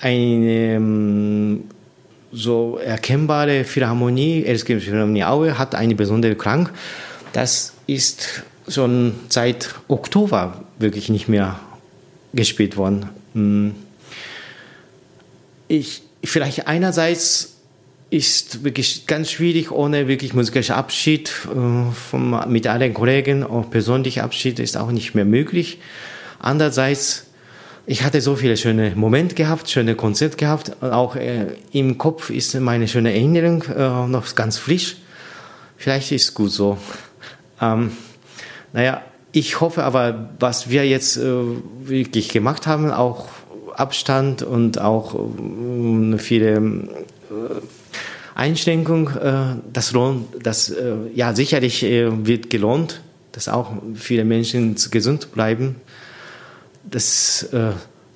eine 0.00 0.74
ähm, 0.76 1.64
so 2.32 2.78
erkennbare 2.82 3.64
Philharmonie, 3.64 4.44
Elskirchen 4.44 4.80
Philharmonie 4.80 5.24
Aue 5.24 5.58
hat 5.58 5.74
eine 5.74 5.94
besondere 5.94 6.34
Klang. 6.34 6.70
Das 7.34 7.74
ist 7.86 8.42
schon 8.68 9.14
seit 9.28 9.74
Oktober 9.88 10.64
wirklich 10.80 11.08
nicht 11.08 11.28
mehr 11.28 11.60
gespielt 12.32 12.76
worden. 12.76 13.08
Hm. 13.34 13.74
Ich, 15.68 16.02
vielleicht 16.24 16.66
einerseits 16.66 17.56
ist 18.10 18.64
wirklich 18.64 19.06
ganz 19.06 19.30
schwierig, 19.30 19.70
ohne 19.70 20.08
wirklich 20.08 20.34
musikalischen 20.34 20.74
Abschied 20.74 21.30
äh, 21.46 21.92
vom, 21.92 22.44
mit 22.48 22.66
allen 22.66 22.92
Kollegen, 22.92 23.44
auch 23.44 23.70
persönlicher 23.70 24.24
Abschied 24.24 24.58
ist 24.58 24.76
auch 24.76 24.90
nicht 24.90 25.14
mehr 25.14 25.24
möglich. 25.24 25.78
Andererseits, 26.40 27.26
ich 27.86 28.02
hatte 28.02 28.20
so 28.20 28.34
viele 28.34 28.56
schöne 28.56 28.96
Momente 28.96 29.36
gehabt, 29.36 29.70
schöne 29.70 29.94
Konzerte 29.94 30.36
gehabt, 30.36 30.82
auch 30.82 31.14
äh, 31.14 31.46
im 31.70 31.98
Kopf 31.98 32.30
ist 32.30 32.58
meine 32.58 32.88
schöne 32.88 33.12
Erinnerung 33.12 33.62
äh, 33.62 34.08
noch 34.08 34.34
ganz 34.34 34.58
frisch. 34.58 34.96
Vielleicht 35.76 36.10
ist 36.10 36.22
es 36.22 36.34
gut 36.34 36.50
so. 36.50 36.78
Ähm, 37.60 37.92
naja, 38.72 39.02
ich 39.32 39.60
hoffe 39.60 39.84
aber, 39.84 40.30
was 40.38 40.70
wir 40.70 40.86
jetzt 40.86 41.16
äh, 41.16 41.42
wirklich 41.82 42.30
gemacht 42.30 42.66
haben, 42.66 42.90
auch 42.90 43.28
Abstand 43.74 44.42
und 44.42 44.80
auch 44.80 45.14
äh, 45.14 46.18
viele 46.18 46.56
äh, 46.56 46.90
Einschränkungen, 48.34 49.16
äh, 49.16 49.56
das 49.72 49.92
lohnt, 49.92 50.26
das 50.42 50.70
äh, 50.70 50.94
ja 51.14 51.34
sicherlich 51.34 51.82
äh, 51.82 52.26
wird 52.26 52.50
gelohnt, 52.50 53.00
dass 53.32 53.48
auch 53.48 53.72
viele 53.94 54.24
Menschen 54.24 54.76
gesund 54.90 55.32
bleiben. 55.32 55.76
Das 56.82 57.48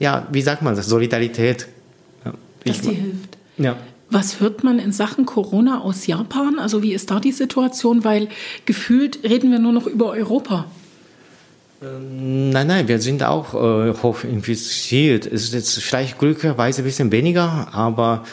ja, 0.01 0.27
wie 0.33 0.43
sagt 0.43 0.63
man 0.63 0.75
das? 0.75 0.87
Solidarität. 0.87 1.69
Ja, 2.25 2.33
dass 2.65 2.81
die 2.81 2.95
hilft. 2.95 3.39
Ja. 3.59 3.77
Was 4.11 4.41
hört 4.41 4.65
man 4.65 4.79
in 4.79 4.91
Sachen 4.91 5.27
Corona 5.27 5.81
aus 5.81 6.07
Japan? 6.07 6.59
Also 6.59 6.83
wie 6.83 6.93
ist 6.93 7.11
da 7.11 7.21
die 7.21 7.33
Situation? 7.33 8.05
Weil 8.05 8.29
gefühlt 8.65 9.23
reden 9.23 9.53
wir 9.53 9.59
nur 9.61 9.73
noch 9.73 9.87
über 9.87 10.11
Europa. 10.11 10.67
Ähm, 11.85 12.51
nein, 12.51 12.67
nein, 12.67 12.89
wir 12.89 13.01
sind 13.01 13.23
auch 13.23 13.55
äh, 13.55 13.95
hoch 14.03 14.25
infiziert. 14.25 15.27
Es 15.27 15.45
ist 15.45 15.55
jetzt 15.55 15.83
vielleicht 15.83 16.19
glücklicherweise 16.19 16.83
ein 16.83 16.85
bisschen 16.85 17.13
weniger, 17.13 17.69
aber 17.73 18.25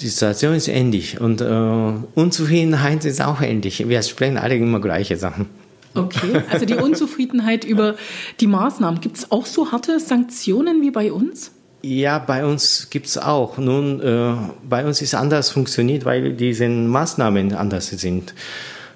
die 0.00 0.08
Situation 0.08 0.54
ist 0.54 0.68
ähnlich 0.68 1.20
und 1.20 1.40
äh, 1.40 1.92
Unzufriedenheit 2.14 3.04
ist 3.04 3.20
auch 3.20 3.42
ähnlich. 3.42 3.86
Wir 3.88 4.02
sprechen 4.02 4.38
alle 4.38 4.56
immer 4.56 4.80
gleiche 4.80 5.16
Sachen. 5.16 5.46
Okay, 5.94 6.42
also 6.50 6.64
die 6.66 6.74
Unzufriedenheit 6.74 7.64
über 7.64 7.96
die 8.38 8.46
Maßnahmen. 8.46 9.00
Gibt 9.00 9.18
es 9.18 9.32
auch 9.32 9.44
so 9.44 9.72
harte 9.72 9.98
Sanktionen 9.98 10.82
wie 10.82 10.90
bei 10.90 11.12
uns? 11.12 11.50
Ja, 11.82 12.18
bei 12.18 12.44
uns 12.44 12.88
gibt 12.90 13.06
es 13.06 13.18
auch. 13.18 13.58
Nun, 13.58 14.00
äh, 14.00 14.34
bei 14.68 14.84
uns 14.84 15.02
ist 15.02 15.14
anders 15.14 15.50
funktioniert, 15.50 16.04
weil 16.04 16.34
diese 16.34 16.68
Maßnahmen 16.68 17.54
anders 17.54 17.88
sind. 17.88 18.34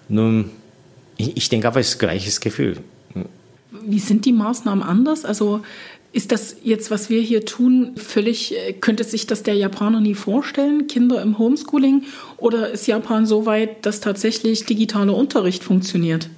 Nun, 0.08 0.50
ich, 1.16 1.36
ich 1.36 1.48
denke 1.48 1.66
aber, 1.66 1.80
es 1.80 1.90
ist 1.90 1.98
gleiches 1.98 2.40
Gefühl. 2.40 2.78
Wie 3.82 3.98
sind 3.98 4.24
die 4.24 4.32
Maßnahmen 4.32 4.82
anders? 4.82 5.24
Also 5.24 5.62
ist 6.14 6.30
das 6.30 6.56
jetzt, 6.62 6.92
was 6.92 7.10
wir 7.10 7.20
hier 7.20 7.44
tun, 7.44 7.96
völlig, 7.96 8.54
äh, 8.56 8.72
könnte 8.72 9.02
sich 9.02 9.26
das 9.26 9.42
der 9.42 9.54
Japaner 9.54 10.00
nie 10.00 10.14
vorstellen, 10.14 10.86
Kinder 10.86 11.20
im 11.20 11.38
Homeschooling? 11.38 12.04
Oder 12.36 12.70
ist 12.70 12.86
Japan 12.86 13.26
so 13.26 13.46
weit, 13.46 13.84
dass 13.84 14.00
tatsächlich 14.00 14.64
digitaler 14.64 15.16
Unterricht 15.16 15.64
funktioniert? 15.64 16.30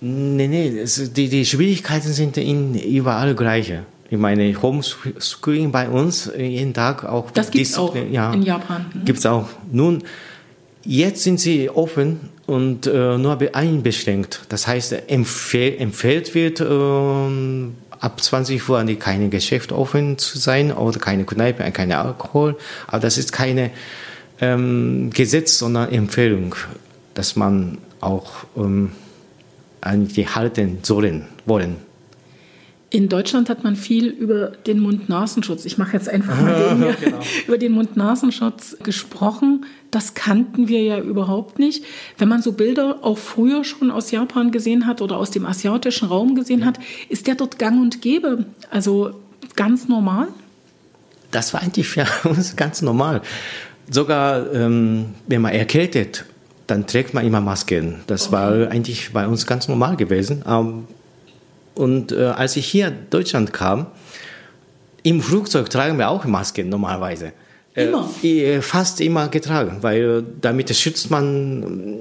Nee, 0.00 0.46
nee, 0.46 0.84
die, 1.16 1.28
die 1.28 1.44
Schwierigkeiten 1.44 2.12
sind 2.12 2.36
in 2.36 2.78
überall 2.78 3.34
gleiche. 3.34 3.84
Ich 4.10 4.16
meine, 4.16 4.54
Homeschooling 4.62 5.72
bei 5.72 5.88
uns 5.88 6.30
jeden 6.38 6.72
Tag 6.72 7.04
auch. 7.04 7.32
Das 7.32 7.50
gibt 7.50 7.66
es 7.66 7.76
auch 7.76 7.96
ja, 7.96 8.32
in 8.32 8.42
Japan. 8.42 8.86
Mhm. 8.94 9.04
Gibt 9.04 9.18
es 9.18 9.26
auch. 9.26 9.48
Nun, 9.72 10.04
jetzt 10.84 11.24
sind 11.24 11.40
sie 11.40 11.68
offen 11.68 12.20
und 12.48 12.86
äh, 12.86 13.18
nur 13.18 13.38
einbeschränkt. 13.54 14.40
Das 14.48 14.66
heißt, 14.66 14.94
empfehl, 15.08 15.78
empfiehlt 15.78 16.34
wird, 16.34 16.60
äh, 16.60 16.64
ab 18.00 18.22
20 18.22 18.66
Uhr 18.68 18.82
keine 18.98 19.28
Geschäfte 19.28 19.76
offen 19.76 20.16
zu 20.16 20.38
sein 20.38 20.72
oder 20.72 20.98
keine 20.98 21.24
Kneipe, 21.24 21.70
keine 21.72 21.98
Alkohol. 21.98 22.56
Aber 22.86 23.00
das 23.00 23.18
ist 23.18 23.32
keine 23.32 23.70
ähm, 24.40 25.10
Gesetz, 25.12 25.58
sondern 25.58 25.92
Empfehlung, 25.92 26.54
dass 27.12 27.36
man 27.36 27.78
auch 28.00 28.30
ähm, 28.56 28.92
an 29.82 30.08
die 30.08 30.26
halten 30.26 30.78
sollen, 30.82 31.26
wollen. 31.44 31.76
In 32.90 33.10
Deutschland 33.10 33.50
hat 33.50 33.64
man 33.64 33.76
viel 33.76 34.06
über 34.06 34.52
den 34.66 34.80
Mund-Nasenschutz, 34.80 35.66
ich 35.66 35.76
mache 35.76 35.92
jetzt 35.92 36.08
einfach 36.08 36.40
mal 36.40 36.54
den 36.70 36.78
hier, 36.78 36.96
genau. 36.98 37.20
über 37.46 37.58
den 37.58 37.72
Mund-Nasenschutz 37.72 38.78
gesprochen. 38.82 39.66
Das 39.90 40.14
kannten 40.14 40.68
wir 40.68 40.82
ja 40.82 40.98
überhaupt 40.98 41.58
nicht. 41.58 41.84
Wenn 42.16 42.28
man 42.28 42.40
so 42.40 42.52
Bilder 42.52 43.00
auch 43.02 43.18
früher 43.18 43.64
schon 43.64 43.90
aus 43.90 44.10
Japan 44.10 44.52
gesehen 44.52 44.86
hat 44.86 45.02
oder 45.02 45.18
aus 45.18 45.30
dem 45.30 45.44
asiatischen 45.44 46.08
Raum 46.08 46.34
gesehen 46.34 46.64
hat, 46.64 46.78
ist 47.10 47.26
der 47.26 47.34
dort 47.34 47.58
gang 47.58 47.78
und 47.80 48.00
gäbe, 48.00 48.46
also 48.70 49.10
ganz 49.54 49.86
normal? 49.86 50.28
Das 51.30 51.52
war 51.52 51.60
eigentlich 51.60 51.88
für 51.88 52.06
uns 52.24 52.56
ganz 52.56 52.80
normal. 52.80 53.20
Sogar 53.90 54.50
ähm, 54.54 55.06
wenn 55.26 55.42
man 55.42 55.52
erkältet, 55.52 56.24
dann 56.66 56.86
trägt 56.86 57.12
man 57.12 57.26
immer 57.26 57.42
Masken. 57.42 57.96
Das 58.06 58.28
okay. 58.28 58.32
war 58.32 58.70
eigentlich 58.70 59.12
bei 59.12 59.26
uns 59.26 59.46
ganz 59.46 59.68
normal 59.68 59.96
gewesen. 59.96 60.42
Ähm, 60.46 60.84
und 61.78 62.12
äh, 62.12 62.24
als 62.24 62.56
ich 62.56 62.66
hier 62.66 62.88
in 62.88 63.06
Deutschland 63.10 63.52
kam, 63.52 63.86
im 65.04 65.22
Flugzeug 65.22 65.70
tragen 65.70 65.96
wir 65.98 66.10
auch 66.10 66.24
Masken 66.24 66.68
normalerweise. 66.68 67.32
Äh, 67.74 67.84
immer? 67.84 68.10
Äh, 68.22 68.60
fast 68.60 69.00
immer 69.00 69.28
getragen, 69.28 69.78
weil 69.80 70.24
damit 70.40 70.74
schützt 70.74 71.10
man 71.10 72.00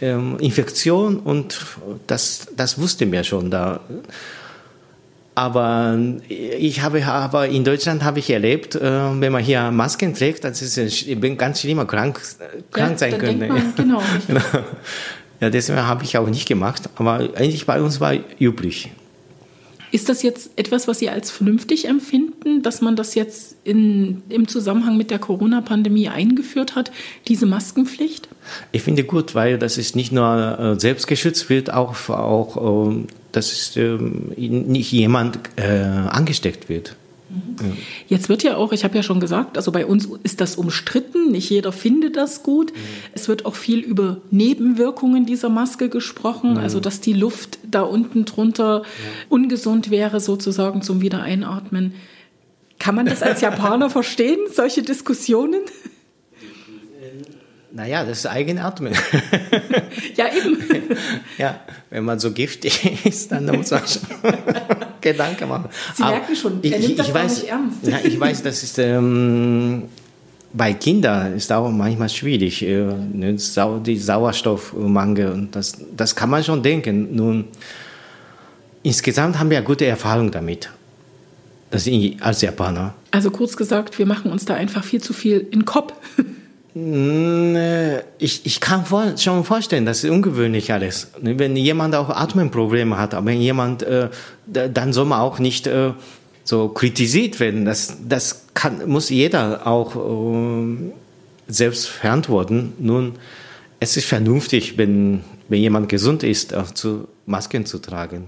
äh, 0.00 0.14
Infektion 0.38 1.18
und 1.18 1.60
das, 2.06 2.48
das 2.56 2.80
wussten 2.80 3.12
wir 3.12 3.24
schon 3.24 3.50
da. 3.50 3.80
Aber 5.34 5.96
ich 6.28 6.80
habe 6.80 7.04
aber 7.06 7.46
in 7.46 7.62
Deutschland 7.62 8.02
habe 8.02 8.18
ich 8.18 8.30
erlebt, 8.30 8.74
äh, 8.74 8.80
wenn 8.80 9.30
man 9.30 9.44
hier 9.44 9.70
Masken 9.70 10.14
trägt, 10.14 10.42
das 10.42 10.62
ist 10.62 10.78
ein 10.78 11.36
ganz 11.36 11.60
schlimmer 11.60 11.84
krank, 11.84 12.20
krank 12.72 12.92
ja, 12.92 12.98
sein 12.98 13.18
könnte. 13.18 13.46
Man, 13.46 13.74
genau. 13.76 14.02
genau. 14.26 14.40
Ja, 15.40 15.50
deswegen 15.50 15.82
habe 15.82 16.04
ich 16.04 16.18
auch 16.18 16.28
nicht 16.28 16.48
gemacht, 16.48 16.88
aber 16.96 17.30
eigentlich 17.36 17.66
bei 17.66 17.80
uns 17.80 18.00
war 18.00 18.14
üblich. 18.40 18.90
Ist 19.90 20.08
das 20.08 20.22
jetzt 20.22 20.50
etwas, 20.56 20.86
was 20.86 20.98
Sie 20.98 21.08
als 21.08 21.30
vernünftig 21.30 21.88
empfinden, 21.88 22.62
dass 22.62 22.82
man 22.82 22.94
das 22.94 23.14
jetzt 23.14 23.56
in, 23.64 24.22
im 24.28 24.46
Zusammenhang 24.46 24.98
mit 24.98 25.10
der 25.10 25.18
Corona-Pandemie 25.18 26.08
eingeführt 26.08 26.74
hat, 26.74 26.90
diese 27.26 27.46
Maskenpflicht? 27.46 28.28
Ich 28.72 28.82
finde 28.82 29.04
gut, 29.04 29.34
weil 29.34 29.58
das 29.58 29.78
ist 29.78 29.96
nicht 29.96 30.12
nur 30.12 30.58
äh, 30.58 30.80
selbst 30.80 31.06
geschützt 31.06 31.48
wird, 31.48 31.72
auch, 31.72 32.10
auch 32.10 32.90
äh, 32.90 33.06
dass 33.32 33.76
äh, 33.76 33.96
nicht 34.36 34.92
jemand 34.92 35.38
äh, 35.56 35.72
angesteckt 35.72 36.68
wird. 36.68 36.94
Jetzt 38.06 38.28
wird 38.28 38.42
ja 38.42 38.56
auch, 38.56 38.72
ich 38.72 38.84
habe 38.84 38.96
ja 38.96 39.02
schon 39.02 39.20
gesagt, 39.20 39.56
also 39.56 39.70
bei 39.70 39.84
uns 39.84 40.08
ist 40.22 40.40
das 40.40 40.56
umstritten, 40.56 41.30
nicht 41.30 41.50
jeder 41.50 41.72
findet 41.72 42.16
das 42.16 42.42
gut. 42.42 42.72
Es 43.12 43.28
wird 43.28 43.44
auch 43.44 43.54
viel 43.54 43.80
über 43.80 44.18
Nebenwirkungen 44.30 45.26
dieser 45.26 45.50
Maske 45.50 45.88
gesprochen, 45.88 46.56
also 46.56 46.80
dass 46.80 47.00
die 47.00 47.12
Luft 47.12 47.58
da 47.70 47.82
unten 47.82 48.24
drunter 48.24 48.82
ungesund 49.28 49.90
wäre 49.90 50.20
sozusagen 50.20 50.80
zum 50.80 51.02
Wiedereinatmen. 51.02 51.94
Kann 52.78 52.94
man 52.94 53.06
das 53.06 53.22
als 53.22 53.40
Japaner 53.40 53.90
verstehen, 53.90 54.38
solche 54.52 54.82
Diskussionen? 54.82 55.60
Naja, 57.70 58.02
das 58.04 58.20
ist 58.20 58.26
Eigenatmen. 58.26 58.94
ja, 60.16 60.26
eben. 60.34 60.58
ja, 61.38 61.60
wenn 61.90 62.04
man 62.04 62.18
so 62.18 62.32
giftig 62.32 63.04
ist, 63.04 63.30
dann 63.30 63.44
muss 63.44 63.70
man 63.70 63.82
schon 63.86 64.02
Gedanken 65.00 65.48
machen. 65.48 65.68
Sie 65.94 66.02
Aber 66.02 66.12
merken 66.12 66.34
schon, 66.36 66.62
er 66.62 66.78
nimmt 66.78 66.98
das 66.98 67.08
ich 67.08 67.14
weiß, 67.14 67.42
nicht 67.42 67.50
ernst. 67.50 67.78
Na, 67.82 68.04
ich 68.04 68.18
weiß, 68.18 68.42
das 68.42 68.62
ist 68.62 68.78
ähm, 68.78 69.84
bei 70.52 70.72
Kindern 70.72 71.34
ist 71.34 71.52
auch 71.52 71.70
manchmal 71.70 72.08
schwierig, 72.08 72.62
äh, 72.62 72.86
ne, 73.12 73.36
die 73.84 73.96
Sauerstoffmangel 73.98 75.32
und 75.32 75.54
das, 75.54 75.76
das 75.94 76.16
kann 76.16 76.30
man 76.30 76.42
schon 76.42 76.62
denken. 76.62 77.14
Nun, 77.14 77.44
insgesamt 78.82 79.38
haben 79.38 79.50
wir 79.50 79.60
gute 79.60 79.84
Erfahrungen 79.84 80.30
damit. 80.30 80.70
Das 81.70 81.86
als 82.20 82.40
Japaner. 82.40 82.94
Also 83.10 83.30
kurz 83.30 83.54
gesagt, 83.54 83.98
wir 83.98 84.06
machen 84.06 84.32
uns 84.32 84.46
da 84.46 84.54
einfach 84.54 84.82
viel 84.84 85.02
zu 85.02 85.12
viel 85.12 85.38
in 85.38 85.60
den 85.60 85.64
Kopf. 85.66 85.92
Ich, 88.18 88.46
ich 88.46 88.60
kann 88.60 88.84
vor, 88.84 89.16
schon 89.16 89.44
vorstellen, 89.44 89.86
das 89.86 90.04
ist 90.04 90.10
ungewöhnlich 90.10 90.72
alles. 90.72 91.08
Wenn 91.20 91.56
jemand 91.56 91.94
auch 91.94 92.10
Atmenprobleme 92.10 92.98
hat, 92.98 93.14
aber 93.14 93.26
wenn 93.26 93.40
jemand, 93.40 93.82
äh, 93.82 94.08
dann 94.46 94.92
soll 94.92 95.06
man 95.06 95.20
auch 95.20 95.38
nicht 95.38 95.66
äh, 95.66 95.92
so 96.44 96.68
kritisiert 96.68 97.40
werden. 97.40 97.64
Das, 97.64 97.96
das 98.06 98.46
kann, 98.54 98.88
muss 98.88 99.10
jeder 99.10 99.66
auch 99.66 99.96
äh, 99.96 100.76
selbst 101.48 101.88
verantworten. 101.88 102.74
Nun, 102.78 103.14
es 103.80 103.96
ist 103.96 104.06
vernünftig, 104.06 104.78
wenn, 104.78 105.22
wenn 105.48 105.60
jemand 105.60 105.88
gesund 105.88 106.22
ist, 106.22 106.54
auch 106.54 106.70
zu 106.70 107.08
Masken 107.26 107.66
zu 107.66 107.78
tragen. 107.78 108.26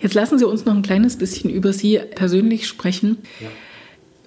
Jetzt 0.00 0.14
lassen 0.14 0.38
Sie 0.38 0.46
uns 0.46 0.64
noch 0.64 0.74
ein 0.74 0.82
kleines 0.82 1.16
bisschen 1.16 1.48
über 1.48 1.72
Sie 1.72 2.00
persönlich 2.14 2.66
sprechen. 2.66 3.18
Ja. 3.40 3.48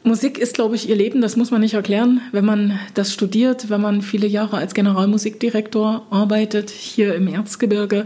Musik 0.06 0.38
ist, 0.38 0.54
glaube 0.54 0.76
ich, 0.76 0.88
ihr 0.88 0.96
Leben, 0.96 1.20
das 1.20 1.36
muss 1.36 1.50
man 1.50 1.62
nicht 1.62 1.74
erklären. 1.74 2.22
Wenn 2.32 2.46
man 2.46 2.80
das 2.94 3.12
studiert, 3.12 3.72
wenn 3.72 3.82
man 3.82 4.04
viele 4.04 4.28
Jahre 4.28 4.58
als 4.58 4.76
Generalmusikdirektor 4.76 6.06
arbeitet, 6.12 6.70
hier 6.70 7.16
im 7.16 7.28
Erzgebirge, 7.28 8.06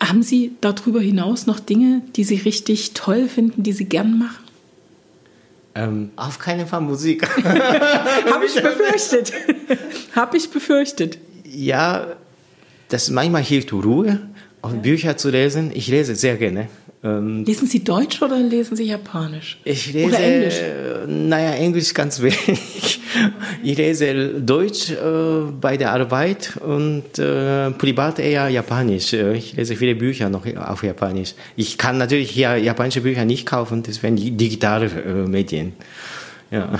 haben 0.00 0.22
Sie 0.22 0.52
darüber 0.60 1.00
hinaus 1.00 1.46
noch 1.46 1.58
Dinge, 1.58 2.02
die 2.14 2.22
Sie 2.22 2.36
richtig 2.36 2.92
toll 2.94 3.28
finden, 3.28 3.64
die 3.64 3.72
Sie 3.72 3.86
gern 3.86 4.16
machen? 4.16 4.44
Ähm, 5.74 6.10
auf 6.14 6.38
keinen 6.38 6.68
Fall 6.68 6.82
Musik. 6.82 7.28
Habe 7.44 8.44
ich 8.46 8.54
befürchtet. 8.54 9.32
Habe 10.14 10.36
ich 10.36 10.50
befürchtet. 10.50 11.18
Ja, 11.44 12.14
das 12.90 13.10
manchmal 13.10 13.42
hilft 13.42 13.72
Ruhe, 13.72 14.20
auch 14.60 14.72
ja. 14.72 14.78
Bücher 14.78 15.16
zu 15.16 15.30
lesen. 15.30 15.72
Ich 15.74 15.88
lese 15.88 16.14
sehr 16.14 16.36
gerne. 16.36 16.68
Ähm, 17.04 17.44
lesen 17.44 17.66
Sie 17.66 17.82
Deutsch 17.82 18.22
oder 18.22 18.38
lesen 18.38 18.76
Sie 18.76 18.84
Japanisch? 18.84 19.58
Ich 19.64 19.92
lese, 19.92 20.06
oder 20.06 20.20
Englisch? 20.20 20.54
Naja, 21.08 21.52
Englisch 21.54 21.94
ganz 21.94 22.20
wenig. 22.20 23.00
Ich 23.62 23.76
lese 23.76 24.40
Deutsch 24.40 24.90
äh, 24.90 24.96
bei 25.60 25.76
der 25.76 25.92
Arbeit 25.92 26.56
und 26.56 27.18
äh, 27.18 27.70
privat 27.72 28.18
eher 28.18 28.48
Japanisch. 28.48 29.12
Ich 29.12 29.54
lese 29.54 29.76
viele 29.76 29.94
Bücher 29.94 30.30
noch 30.30 30.46
auf 30.56 30.82
Japanisch. 30.82 31.34
Ich 31.54 31.76
kann 31.76 31.98
natürlich 31.98 32.30
hier 32.30 32.56
japanische 32.56 33.02
Bücher 33.02 33.24
nicht 33.24 33.44
kaufen, 33.46 33.82
das 33.82 34.02
wären 34.02 34.16
digitale 34.16 34.86
äh, 34.86 35.28
Medien. 35.28 35.74
Ja. 36.50 36.78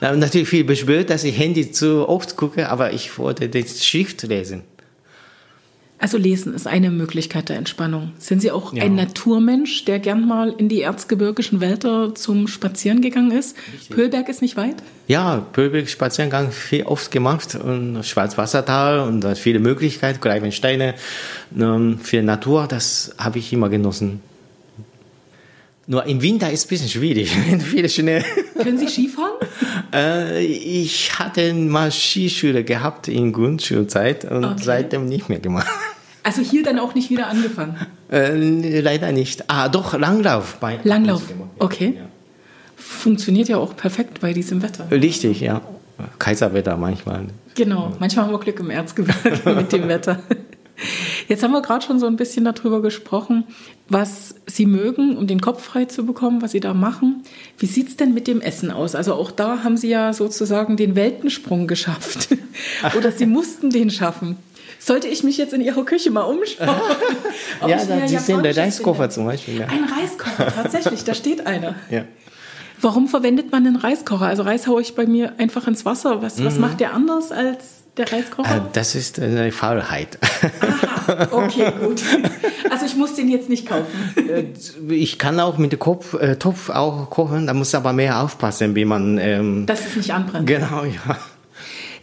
natürlich 0.14 0.48
viel 0.48 0.64
beschwört, 0.64 1.10
dass 1.10 1.24
ich 1.24 1.38
Handy 1.38 1.72
zu 1.72 2.08
oft 2.08 2.36
gucke, 2.36 2.68
aber 2.68 2.92
ich 2.92 3.18
wollte 3.18 3.48
die 3.48 3.64
Schrift 3.66 4.22
lesen. 4.24 4.62
Also 6.04 6.18
lesen 6.18 6.52
ist 6.52 6.66
eine 6.66 6.90
Möglichkeit 6.90 7.48
der 7.48 7.56
Entspannung. 7.56 8.12
Sind 8.18 8.42
Sie 8.42 8.50
auch 8.50 8.74
ja. 8.74 8.82
ein 8.82 8.94
Naturmensch, 8.94 9.86
der 9.86 10.00
gern 10.00 10.28
mal 10.28 10.54
in 10.58 10.68
die 10.68 10.82
erzgebirgischen 10.82 11.62
Wälder 11.62 12.14
zum 12.14 12.46
Spazieren 12.46 13.00
gegangen 13.00 13.30
ist? 13.30 13.56
Richtig. 13.72 13.88
Pöhlberg 13.88 14.28
ist 14.28 14.42
nicht 14.42 14.58
weit? 14.58 14.76
Ja, 15.08 15.46
Pöhlberg 15.54 15.88
Spaziergang 15.88 16.52
viel 16.52 16.82
oft 16.82 17.10
gemacht 17.10 17.54
und 17.54 18.04
Schwarzwassertal 18.04 18.98
und 18.98 19.22
da 19.22 19.34
viele 19.34 19.60
Möglichkeiten, 19.60 20.20
Greifensteine, 20.20 20.94
ähm, 21.58 21.98
viel 22.00 22.22
Natur, 22.22 22.66
das 22.68 23.14
habe 23.16 23.38
ich 23.38 23.50
immer 23.54 23.70
genossen. 23.70 24.20
Nur 25.86 26.04
im 26.04 26.20
Winter 26.20 26.50
ist 26.50 26.60
es 26.60 26.66
ein 26.66 26.68
bisschen 26.68 26.88
schwierig, 26.90 27.30
viele 27.70 27.88
Schnee. 27.88 28.22
Können 28.62 28.76
Sie 28.76 28.88
Skifahren? 28.88 29.32
äh, 29.94 30.44
ich 30.44 31.18
hatte 31.18 31.54
mal 31.54 31.90
Skischule 31.90 32.62
gehabt 32.62 33.08
in 33.08 33.32
Grundschulzeit 33.32 34.24
und 34.24 34.44
okay. 34.44 34.62
seitdem 34.62 35.06
nicht 35.06 35.30
mehr 35.30 35.40
gemacht. 35.40 35.66
Also 36.24 36.40
hier 36.40 36.62
dann 36.62 36.78
auch 36.78 36.94
nicht 36.94 37.10
wieder 37.10 37.28
angefangen? 37.28 37.76
Äh, 38.10 38.80
leider 38.80 39.12
nicht. 39.12 39.44
Ah, 39.48 39.68
doch, 39.68 39.96
Langlauf. 39.96 40.56
Bei 40.58 40.80
Langlauf, 40.82 41.22
okay. 41.58 41.98
Funktioniert 42.76 43.48
ja 43.48 43.58
auch 43.58 43.76
perfekt 43.76 44.20
bei 44.20 44.32
diesem 44.32 44.62
Wetter. 44.62 44.90
Richtig, 44.90 45.40
ja. 45.40 45.60
Kaiserwetter 46.18 46.76
manchmal. 46.76 47.26
Genau, 47.54 47.92
manchmal 48.00 48.24
haben 48.24 48.32
wir 48.32 48.40
Glück 48.40 48.58
im 48.58 48.70
Erzgebirge 48.70 49.54
mit 49.54 49.72
dem 49.72 49.86
Wetter. 49.86 50.20
Jetzt 51.28 51.42
haben 51.42 51.52
wir 51.52 51.62
gerade 51.62 51.84
schon 51.84 52.00
so 52.00 52.06
ein 52.06 52.16
bisschen 52.16 52.44
darüber 52.44 52.82
gesprochen, 52.82 53.44
was 53.88 54.34
Sie 54.46 54.66
mögen, 54.66 55.16
um 55.16 55.26
den 55.26 55.40
Kopf 55.40 55.62
frei 55.62 55.84
zu 55.84 56.04
bekommen, 56.04 56.42
was 56.42 56.52
Sie 56.52 56.60
da 56.60 56.74
machen. 56.74 57.22
Wie 57.58 57.66
sieht 57.66 57.88
es 57.88 57.96
denn 57.96 58.12
mit 58.12 58.26
dem 58.26 58.40
Essen 58.40 58.70
aus? 58.70 58.94
Also 58.94 59.14
auch 59.14 59.30
da 59.30 59.62
haben 59.62 59.76
Sie 59.76 59.88
ja 59.88 60.12
sozusagen 60.12 60.76
den 60.76 60.96
Weltensprung 60.96 61.66
geschafft. 61.68 62.28
Oder 62.96 63.12
Sie 63.12 63.26
mussten 63.26 63.70
den 63.70 63.90
schaffen. 63.90 64.36
Sollte 64.84 65.08
ich 65.08 65.24
mich 65.24 65.38
jetzt 65.38 65.54
in 65.54 65.62
Ihrer 65.62 65.82
Küche 65.86 66.10
mal 66.10 66.24
umschauen? 66.24 66.68
ja, 67.66 67.82
da, 67.86 68.06
Sie 68.06 68.18
sehen 68.18 68.42
der 68.42 68.54
Reiskocher 68.54 69.08
zum 69.08 69.24
Beispiel. 69.24 69.60
Ja. 69.60 69.66
Ein 69.66 69.84
Reiskocher, 69.84 70.54
tatsächlich, 70.54 71.04
da 71.04 71.14
steht 71.14 71.46
einer. 71.46 71.74
Ja. 71.88 72.04
Warum 72.82 73.08
verwendet 73.08 73.50
man 73.50 73.66
einen 73.66 73.76
Reiskocher? 73.76 74.26
Also 74.26 74.42
Reis 74.42 74.66
haue 74.66 74.82
ich 74.82 74.94
bei 74.94 75.06
mir 75.06 75.32
einfach 75.38 75.66
ins 75.68 75.86
Wasser. 75.86 76.20
Was, 76.20 76.36
mhm. 76.36 76.44
was 76.44 76.58
macht 76.58 76.80
der 76.80 76.92
anders 76.92 77.32
als 77.32 77.84
der 77.96 78.12
Reiskocher? 78.12 78.56
Äh, 78.56 78.60
das 78.74 78.94
ist 78.94 79.18
eine 79.18 79.50
Faulheit. 79.52 80.18
Aha, 80.60 81.28
okay, 81.30 81.72
gut. 81.80 82.02
Also 82.68 82.84
ich 82.84 82.94
muss 82.94 83.14
den 83.14 83.30
jetzt 83.30 83.48
nicht 83.48 83.66
kaufen. 83.66 83.86
Äh, 84.16 84.44
ich 84.92 85.18
kann 85.18 85.40
auch 85.40 85.56
mit 85.56 85.72
dem 85.72 85.78
Kopf, 85.78 86.12
äh, 86.12 86.36
Topf 86.36 86.68
auch 86.68 87.08
kochen, 87.08 87.46
da 87.46 87.54
muss 87.54 87.74
aber 87.74 87.94
mehr 87.94 88.20
aufpassen, 88.20 88.74
wie 88.74 88.84
man... 88.84 89.16
Ähm, 89.16 89.64
Dass 89.64 89.86
es 89.86 89.96
nicht 89.96 90.12
anbrennt. 90.12 90.46
Genau, 90.46 90.84
ja. 90.84 91.16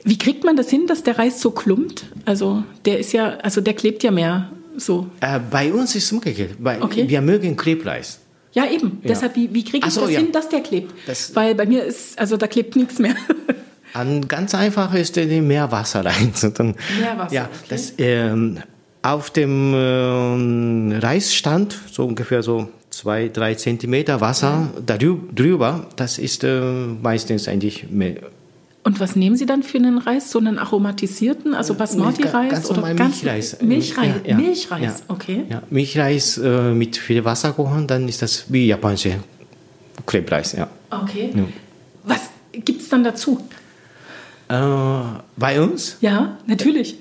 Wie 0.04 0.18
kriegt 0.18 0.44
man 0.44 0.56
das 0.56 0.70
hin, 0.70 0.88
dass 0.88 1.04
der 1.04 1.20
Reis 1.20 1.42
so 1.42 1.52
klumpt? 1.52 2.06
Also 2.26 2.64
der 2.86 3.00
ist 3.00 3.14
ja, 3.14 3.38
also 3.38 3.62
der 3.62 3.74
klebt 3.74 4.04
ja 4.04 4.12
mehr 4.12 4.52
so. 4.78 5.08
Äh, 5.20 5.40
bei 5.40 5.72
uns 5.72 5.96
ist 5.96 6.06
es 6.06 6.12
umgekehrt. 6.12 6.52
Okay. 6.82 7.08
Wir 7.08 7.22
mögen 7.22 7.56
Klebreis. 7.56 8.20
Ja, 8.54 8.66
eben. 8.70 9.00
Ja. 9.02 9.10
Deshalb, 9.10 9.36
wie, 9.36 9.54
wie 9.54 9.64
kriege 9.64 9.88
ich 9.88 9.94
so, 9.94 10.02
das 10.02 10.12
ja. 10.12 10.20
hin, 10.20 10.32
dass 10.32 10.50
der 10.50 10.62
klebt? 10.62 10.94
Das 11.06 11.36
Weil 11.36 11.56
bei 11.56 11.66
mir 11.66 11.84
ist, 11.84 12.20
also 12.20 12.38
da 12.38 12.48
klebt 12.48 12.76
nichts 12.76 13.00
mehr. 13.00 13.16
An, 13.94 14.28
ganz 14.28 14.56
einfach 14.56 14.94
ist 14.94 15.18
in 15.18 15.48
mehr 15.48 15.72
Wasser 15.72 16.06
rein. 16.06 16.32
Mehr 17.00 17.18
Wasser. 17.18 17.34
Ja, 17.34 17.44
okay. 17.44 17.66
das, 17.70 17.94
ähm, 17.98 18.60
auf 19.02 19.32
dem 19.32 19.74
ähm, 19.76 20.94
Reisstand, 21.02 21.78
so 21.92 22.06
ungefähr 22.06 22.42
so 22.42 22.70
zwei, 22.90 23.28
drei 23.28 23.56
Zentimeter 23.56 24.22
Wasser 24.22 24.70
ja. 24.88 25.18
drüber, 25.36 25.88
das 25.96 26.20
ist 26.20 26.44
äh, 26.44 26.62
meistens 27.02 27.48
eigentlich 27.48 27.90
mehr, 27.90 28.16
und 28.84 29.00
was 29.00 29.15
nehmen 29.15 29.36
Sie 29.36 29.46
dann 29.46 29.62
für 29.62 29.78
einen 29.78 30.00
Reis? 30.00 30.32
So 30.32 30.39
einen 30.39 30.58
aromatisierten, 30.58 31.54
also 31.54 31.76
Basmati-Reis? 31.76 32.52
Ganz 32.52 32.70
oder 32.70 32.94
ganz 32.96 33.22
Milchreis. 33.22 33.62
Milchreis, 33.62 34.15
ja, 34.26 34.36
Milchreis, 34.36 34.82
ja, 34.82 34.96
okay. 35.08 35.44
Ja, 35.50 35.62
Milchreis 35.70 36.38
äh, 36.38 36.72
mit 36.74 36.98
viel 36.98 37.24
Wasser 37.24 37.52
kochen, 37.52 37.86
dann 37.86 38.08
ist 38.08 38.22
das 38.22 38.46
wie 38.50 38.65
japanische 38.67 39.20
Krebreis, 40.06 40.54
ja. 40.54 40.67
Okay. 40.89 41.32
Was 42.04 42.30
gibt 42.52 42.82
es 42.82 42.89
dann 42.89 43.04
dazu? 43.04 43.39
Äh, 44.50 44.56
bei 45.38 45.62
uns? 45.62 45.98
Ja, 46.02 46.38
natürlich. 46.48 46.98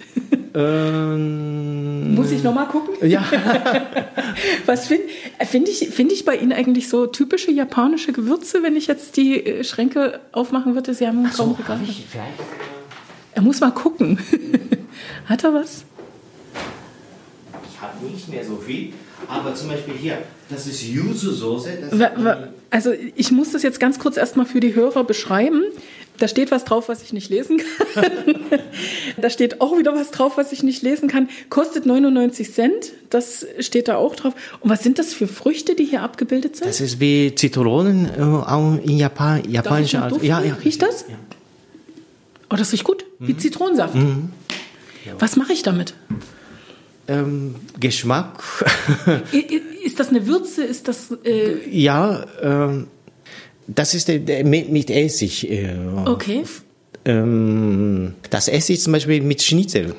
Ähm, 0.54 2.14
Muss 2.14 2.30
ich 2.30 2.42
nochmal 2.42 2.66
gucken? 2.66 2.94
Ja. 3.08 3.24
Was 4.66 4.86
finde 4.88 5.04
find 5.46 5.68
ich, 5.68 5.88
find 5.90 6.12
ich 6.12 6.24
bei 6.24 6.36
Ihnen 6.36 6.52
eigentlich 6.52 6.88
so 6.88 7.06
typische 7.06 7.50
japanische 7.50 8.12
Gewürze, 8.12 8.62
wenn 8.62 8.76
ich 8.76 8.86
jetzt 8.86 9.16
die 9.16 9.44
äh, 9.44 9.64
Schränke 9.64 10.20
aufmachen 10.32 10.74
würde? 10.74 10.94
Sie 10.94 11.06
haben 11.06 11.30
kaum 11.30 11.52
Regal. 11.52 11.78
hab 11.78 11.88
ich 11.88 12.04
vielleicht. 12.08 12.34
Er 13.34 13.42
muss 13.42 13.60
mal 13.60 13.70
gucken. 13.70 14.18
Hat 15.26 15.44
er 15.44 15.54
was? 15.54 15.84
Ich 17.72 17.80
habe 17.80 18.04
nicht 18.06 18.28
mehr 18.28 18.44
so 18.44 18.56
viel, 18.56 18.92
aber 19.28 19.54
zum 19.54 19.68
Beispiel 19.68 19.94
hier, 19.94 20.18
das 20.48 20.66
ist 20.66 20.82
Yuzu-Soße. 20.82 21.70
Also 22.70 22.92
ich 23.14 23.32
muss 23.32 23.52
das 23.52 23.62
jetzt 23.62 23.80
ganz 23.80 23.98
kurz 23.98 24.16
erstmal 24.16 24.46
für 24.46 24.60
die 24.60 24.74
Hörer 24.74 25.04
beschreiben. 25.04 25.62
Da 26.20 26.28
steht 26.28 26.50
was 26.50 26.64
drauf, 26.64 26.90
was 26.90 27.02
ich 27.02 27.14
nicht 27.14 27.30
lesen 27.30 27.56
kann. 27.94 28.04
da 29.16 29.30
steht 29.30 29.62
auch 29.62 29.78
wieder 29.78 29.94
was 29.94 30.10
drauf, 30.10 30.36
was 30.36 30.52
ich 30.52 30.62
nicht 30.62 30.82
lesen 30.82 31.08
kann. 31.08 31.30
Kostet 31.48 31.86
99 31.86 32.52
Cent. 32.52 32.92
Das 33.08 33.46
steht 33.58 33.88
da 33.88 33.96
auch 33.96 34.14
drauf. 34.14 34.34
Und 34.60 34.68
was 34.68 34.82
sind 34.82 34.98
das 34.98 35.14
für 35.14 35.26
Früchte, 35.26 35.74
die 35.74 35.86
hier 35.86 36.02
abgebildet 36.02 36.56
sind? 36.56 36.68
Das 36.68 36.82
ist 36.82 37.00
wie 37.00 37.34
Zitronen 37.34 38.04
äh, 38.04 38.86
in 38.86 38.98
Japan, 38.98 39.42
japanischer 39.50 40.02
Art. 40.02 40.22
Ja, 40.22 40.42
ja. 40.42 40.58
Riecht 40.62 40.82
das? 40.82 41.06
Ja. 41.08 41.16
Oh, 42.50 42.56
das 42.56 42.70
riecht 42.70 42.84
gut. 42.84 43.06
Wie 43.18 43.34
Zitronensaft. 43.36 43.96
Was 45.18 45.36
mache 45.36 45.54
ich 45.54 45.62
damit? 45.62 45.94
Ähm, 47.08 47.54
Geschmack. 47.80 48.42
Ist 49.82 49.98
das 49.98 50.10
eine 50.10 50.26
Würze? 50.26 50.64
Ist 50.64 50.86
das... 50.86 51.16
Äh, 51.24 51.66
ja, 51.70 52.26
ähm, 52.42 52.88
das 53.66 53.94
ist 53.94 54.08
mit, 54.08 54.90
Essig. 54.90 55.50
Äh, 55.50 55.76
okay. 56.06 56.42
ähm, 57.04 58.14
das 58.30 58.48
Essig 58.48 58.80
zum 58.80 58.92
Beispiel 58.92 59.20
mit 59.22 59.42
Schnitzel. 59.42 59.94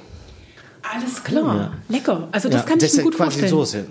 Alles 0.93 1.23
klar. 1.23 1.77
Lecker. 1.87 2.27
Also 2.33 2.49
das 2.49 2.61
Ja, 2.61 2.67
kann 2.67 2.77
ich 2.79 2.83
das 2.83 2.93
mir 2.93 2.99
ist 2.99 3.03
gut 3.05 3.15
quasi 3.15 3.39
vorstellen. 3.47 3.49
Soße. 3.49 3.85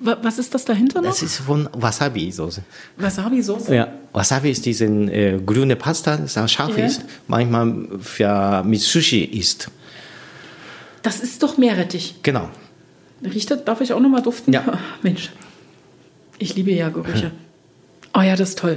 Wa- 0.00 0.18
Was 0.22 0.38
ist 0.38 0.52
das 0.52 0.64
dahinter 0.64 1.00
noch? 1.02 1.10
Das 1.10 1.22
ist 1.22 1.36
von 1.38 1.68
Wasabi-Soße. 1.72 2.62
Wasabi-Soße. 2.98 3.74
Ja, 3.74 3.92
Wasabi 4.12 4.50
ist 4.50 4.64
diese 4.66 4.86
äh, 4.86 5.38
grüne 5.44 5.76
Pasta, 5.76 6.16
das 6.16 6.50
scharf 6.50 6.76
Ja. 6.76 6.86
ist, 6.86 7.02
manchmal 7.28 7.86
für, 8.00 8.64
mit 8.64 8.80
Sushi 8.80 9.24
isst. 9.24 9.70
Das 11.02 11.20
ist 11.20 11.42
doch 11.42 11.58
Meerrettich. 11.58 12.16
Genau. 12.22 12.48
Riecht 13.22 13.50
das? 13.50 13.64
Darf 13.64 13.80
ich 13.80 13.92
auch 13.92 14.00
noch 14.00 14.08
mal 14.10 14.22
duften? 14.22 14.52
Ja. 14.52 14.64
Mensch, 15.02 15.30
ich 16.38 16.56
liebe 16.56 16.72
ja 16.72 16.88
Gerüche. 16.88 17.30
Oh 18.14 18.20
ja, 18.20 18.36
das 18.36 18.50
ist 18.50 18.58
toll. 18.58 18.76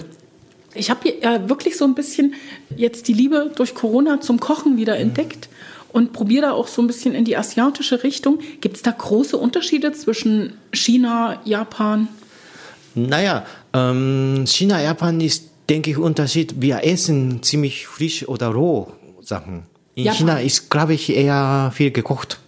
Ich 0.75 0.89
habe 0.89 1.13
ja 1.21 1.49
wirklich 1.49 1.77
so 1.77 1.85
ein 1.85 1.95
bisschen 1.95 2.33
jetzt 2.75 3.07
die 3.07 3.13
Liebe 3.13 3.51
durch 3.55 3.75
Corona 3.75 4.21
zum 4.21 4.39
Kochen 4.39 4.77
wieder 4.77 4.97
entdeckt 4.97 5.49
und 5.91 6.13
probiere 6.13 6.47
da 6.47 6.51
auch 6.53 6.67
so 6.67 6.81
ein 6.81 6.87
bisschen 6.87 7.13
in 7.13 7.25
die 7.25 7.37
asiatische 7.37 8.03
Richtung. 8.03 8.39
Gibt 8.61 8.77
es 8.77 8.81
da 8.81 8.91
große 8.91 9.37
Unterschiede 9.37 9.91
zwischen 9.93 10.57
China, 10.71 11.39
Japan? 11.45 12.07
Naja, 12.95 13.45
ähm, 13.73 14.45
China, 14.47 14.81
Japan 14.81 15.21
ist, 15.21 15.49
denke 15.69 15.91
ich, 15.91 15.97
Unterschied. 15.97 16.55
Wir 16.59 16.83
essen 16.83 17.43
ziemlich 17.43 17.87
frisch 17.87 18.27
oder 18.27 18.47
roh 18.47 18.91
Sachen. 19.21 19.63
In 19.95 20.05
Japan. 20.05 20.17
China 20.17 20.39
ist, 20.39 20.69
glaube 20.69 20.95
ich, 20.95 21.15
eher 21.15 21.71
viel 21.75 21.91
gekocht. 21.91 22.39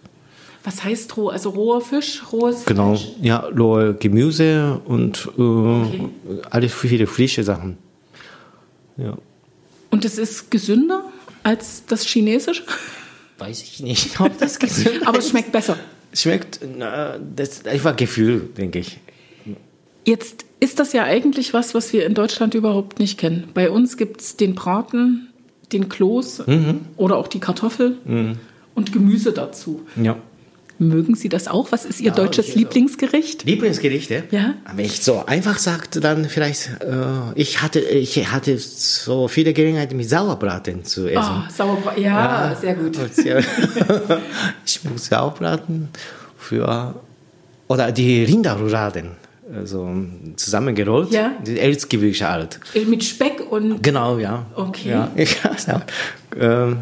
Was 0.65 0.84
heißt 0.84 1.15
roh? 1.15 1.30
Also 1.30 1.51
roher 1.51 1.80
Fisch, 1.80 2.23
rohes 2.32 2.65
Genau, 2.65 2.95
Fleisch? 2.95 3.12
ja, 3.21 3.38
rohe 3.58 3.93
Gemüse 3.93 4.82
und 4.86 5.30
äh, 5.38 6.41
alles 6.49 6.73
viele 6.73 7.08
frische 7.08 7.43
Sachen. 7.43 7.78
Ja. 8.97 9.17
Und 9.91 10.04
es 10.06 10.17
ist 10.17 10.49
gesünder 10.51 11.04
als 11.43 11.84
das 11.88 12.04
chinesische? 12.04 12.63
Weiß 13.38 13.62
ich 13.62 13.80
nicht, 13.82 14.19
ob 14.19 14.38
das 14.39 14.60
gesund 14.60 15.06
Aber 15.08 15.19
es 15.19 15.30
schmeckt 15.30 15.51
besser. 15.51 15.78
Schmeckt, 16.13 16.60
na, 16.78 17.17
das 17.36 17.49
ist 17.49 17.67
einfach 17.67 17.95
Gefühl, 17.95 18.49
denke 18.58 18.80
ich. 18.80 18.99
Jetzt 20.06 20.45
ist 20.60 20.80
das 20.80 20.93
ja 20.93 21.04
eigentlich 21.04 21.54
was, 21.54 21.73
was 21.75 21.91
wir 21.93 22.06
in 22.06 22.13
Deutschland 22.13 22.54
überhaupt 22.56 22.99
nicht 22.99 23.17
kennen. 23.19 23.49
Bei 23.54 23.69
uns 23.69 23.97
gibt 23.97 24.21
es 24.21 24.38
den 24.38 24.56
Braten, 24.56 25.28
den 25.71 25.89
Kloß 25.89 26.43
oder 26.95 27.17
auch 27.17 27.28
die 27.28 27.39
Kartoffel 27.39 27.97
und 28.75 28.93
Gemüse 28.93 29.32
dazu. 29.34 29.82
Ja. 30.01 30.15
Mögen 30.77 31.15
Sie 31.15 31.29
das 31.29 31.47
auch? 31.47 31.71
Was 31.71 31.85
ist 31.85 32.01
Ihr 32.01 32.11
deutsches 32.11 32.45
okay, 32.47 32.53
so. 32.53 32.59
Lieblingsgericht? 32.59 33.43
Lieblingsgerichte? 33.45 34.23
Ja. 34.31 34.55
Wenn 34.75 34.85
ich 34.85 35.01
so 35.01 35.25
einfach 35.25 35.57
sagte, 35.57 36.01
dann 36.01 36.25
vielleicht, 36.25 36.69
äh, 36.81 36.95
ich 37.35 37.61
hatte, 37.61 37.79
ich 37.79 38.29
hatte 38.31 38.57
so 38.57 39.27
viele 39.29 39.53
Gelegenheiten 39.53 39.95
mit 39.95 40.09
Sauerbraten 40.09 40.83
zu 40.83 41.07
essen. 41.07 41.43
Oh, 41.47 41.51
Sauerbraten. 41.51 42.03
Ja, 42.03 42.55
sehr 42.59 42.75
gut. 42.75 42.97
Ich 44.65 44.83
mag 44.83 44.99
Sauerbraten 44.99 45.89
für, 46.38 46.95
oder 47.67 47.91
die 47.91 48.23
Rinderrouladen, 48.25 49.11
also 49.53 49.89
zusammengerollt, 50.35 51.11
Ja. 51.11 51.31
die 51.45 51.59
Elsgewische 51.59 52.27
Art. 52.27 52.59
Mit 52.88 53.03
Speck 53.03 53.49
und. 53.49 53.81
Genau, 53.81 54.17
ja. 54.17 54.45
Okay. 54.55 54.89
Ja, 54.89 55.11
weiß 55.15 55.69
auch. 55.69 55.81
Ähm, 56.38 56.77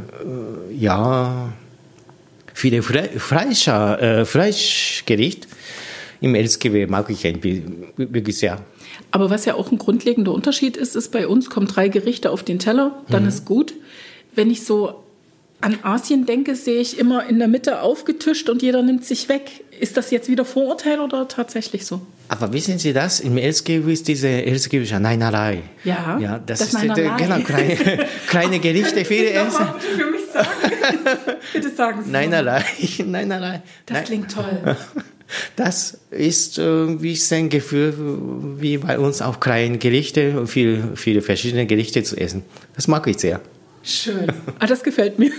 äh, 0.71 0.73
ja, 0.75 1.49
viele 2.63 2.81
Fre 2.81 3.09
Fleischer, 3.17 4.01
äh, 4.01 4.25
Fleischgericht 4.25 5.49
im 6.21 6.33
Elsgewehr 6.33 6.89
mag 6.89 7.09
ich 7.09 7.27
ein 7.27 7.43
wirklich 7.97 8.37
sehr. 8.37 8.61
Aber 9.11 9.29
was 9.29 9.43
ja 9.43 9.55
auch 9.55 9.69
ein 9.73 9.77
grundlegender 9.77 10.31
Unterschied 10.31 10.77
ist, 10.77 10.95
ist 10.95 11.11
bei 11.11 11.27
uns 11.27 11.49
kommen 11.49 11.67
drei 11.67 11.89
Gerichte 11.89 12.31
auf 12.31 12.41
den 12.43 12.59
Teller, 12.59 13.03
dann 13.09 13.27
ist 13.27 13.43
gut. 13.43 13.73
Wenn 14.33 14.49
ich 14.49 14.63
so 14.63 15.03
an 15.59 15.77
Asien 15.83 16.25
denke, 16.25 16.55
sehe 16.55 16.79
ich 16.79 16.97
immer 16.97 17.27
in 17.27 17.39
der 17.39 17.49
Mitte 17.49 17.81
aufgetischt 17.81 18.47
und 18.49 18.61
jeder 18.61 18.81
nimmt 18.81 19.03
sich 19.03 19.27
weg. 19.27 19.51
Ist 19.79 19.97
das 19.97 20.11
jetzt 20.11 20.29
wieder 20.29 20.45
Vorurteil 20.45 20.99
oder 21.01 21.27
tatsächlich 21.27 21.85
so? 21.85 21.99
Aber 22.29 22.53
wissen 22.53 22.79
Sie 22.79 22.93
das? 22.93 23.19
Im 23.19 23.37
Elsgewehr 23.37 23.93
ist 23.93 24.07
diese 24.07 24.29
Elsgewische 24.29 24.99
Neinerei. 25.01 25.59
Ja, 25.83 26.17
ja 26.21 26.39
das, 26.39 26.59
das 26.59 26.73
ist 26.73 26.81
der- 26.83 26.87
Neinerei. 26.95 27.17
genau 27.23 27.39
kleine, 27.39 28.05
kleine 28.27 28.59
Gerichte, 28.59 29.03
viele 29.03 29.31
Essen. 29.31 29.65
für 29.97 30.05
mich 30.11 30.22
sagen. 30.33 30.47
bitte 31.53 31.69
sagen 31.69 32.03
Sie. 32.03 32.11
Neinerei, 32.11 32.63
Neinerei. 33.05 33.61
Das 33.85 33.97
Nein. 33.97 34.05
klingt 34.05 34.31
toll. 34.31 34.77
Das 35.55 35.97
ist 36.11 36.59
äh, 36.59 37.01
wie 37.01 37.17
ein 37.31 37.49
Gefühl, 37.49 37.93
wie 38.59 38.77
bei 38.77 38.99
uns 38.99 39.21
auch 39.21 39.39
kleine 39.39 39.79
Gerichte 39.79 40.39
und 40.39 40.45
viele, 40.45 40.95
viele 40.95 41.23
verschiedene 41.23 41.65
Gerichte 41.65 42.03
zu 42.03 42.17
essen. 42.17 42.43
Das 42.75 42.87
mag 42.87 43.07
ich 43.07 43.17
sehr. 43.17 43.41
Schön. 43.83 44.31
Ah, 44.59 44.67
das 44.67 44.83
gefällt 44.83 45.17
mir. 45.17 45.31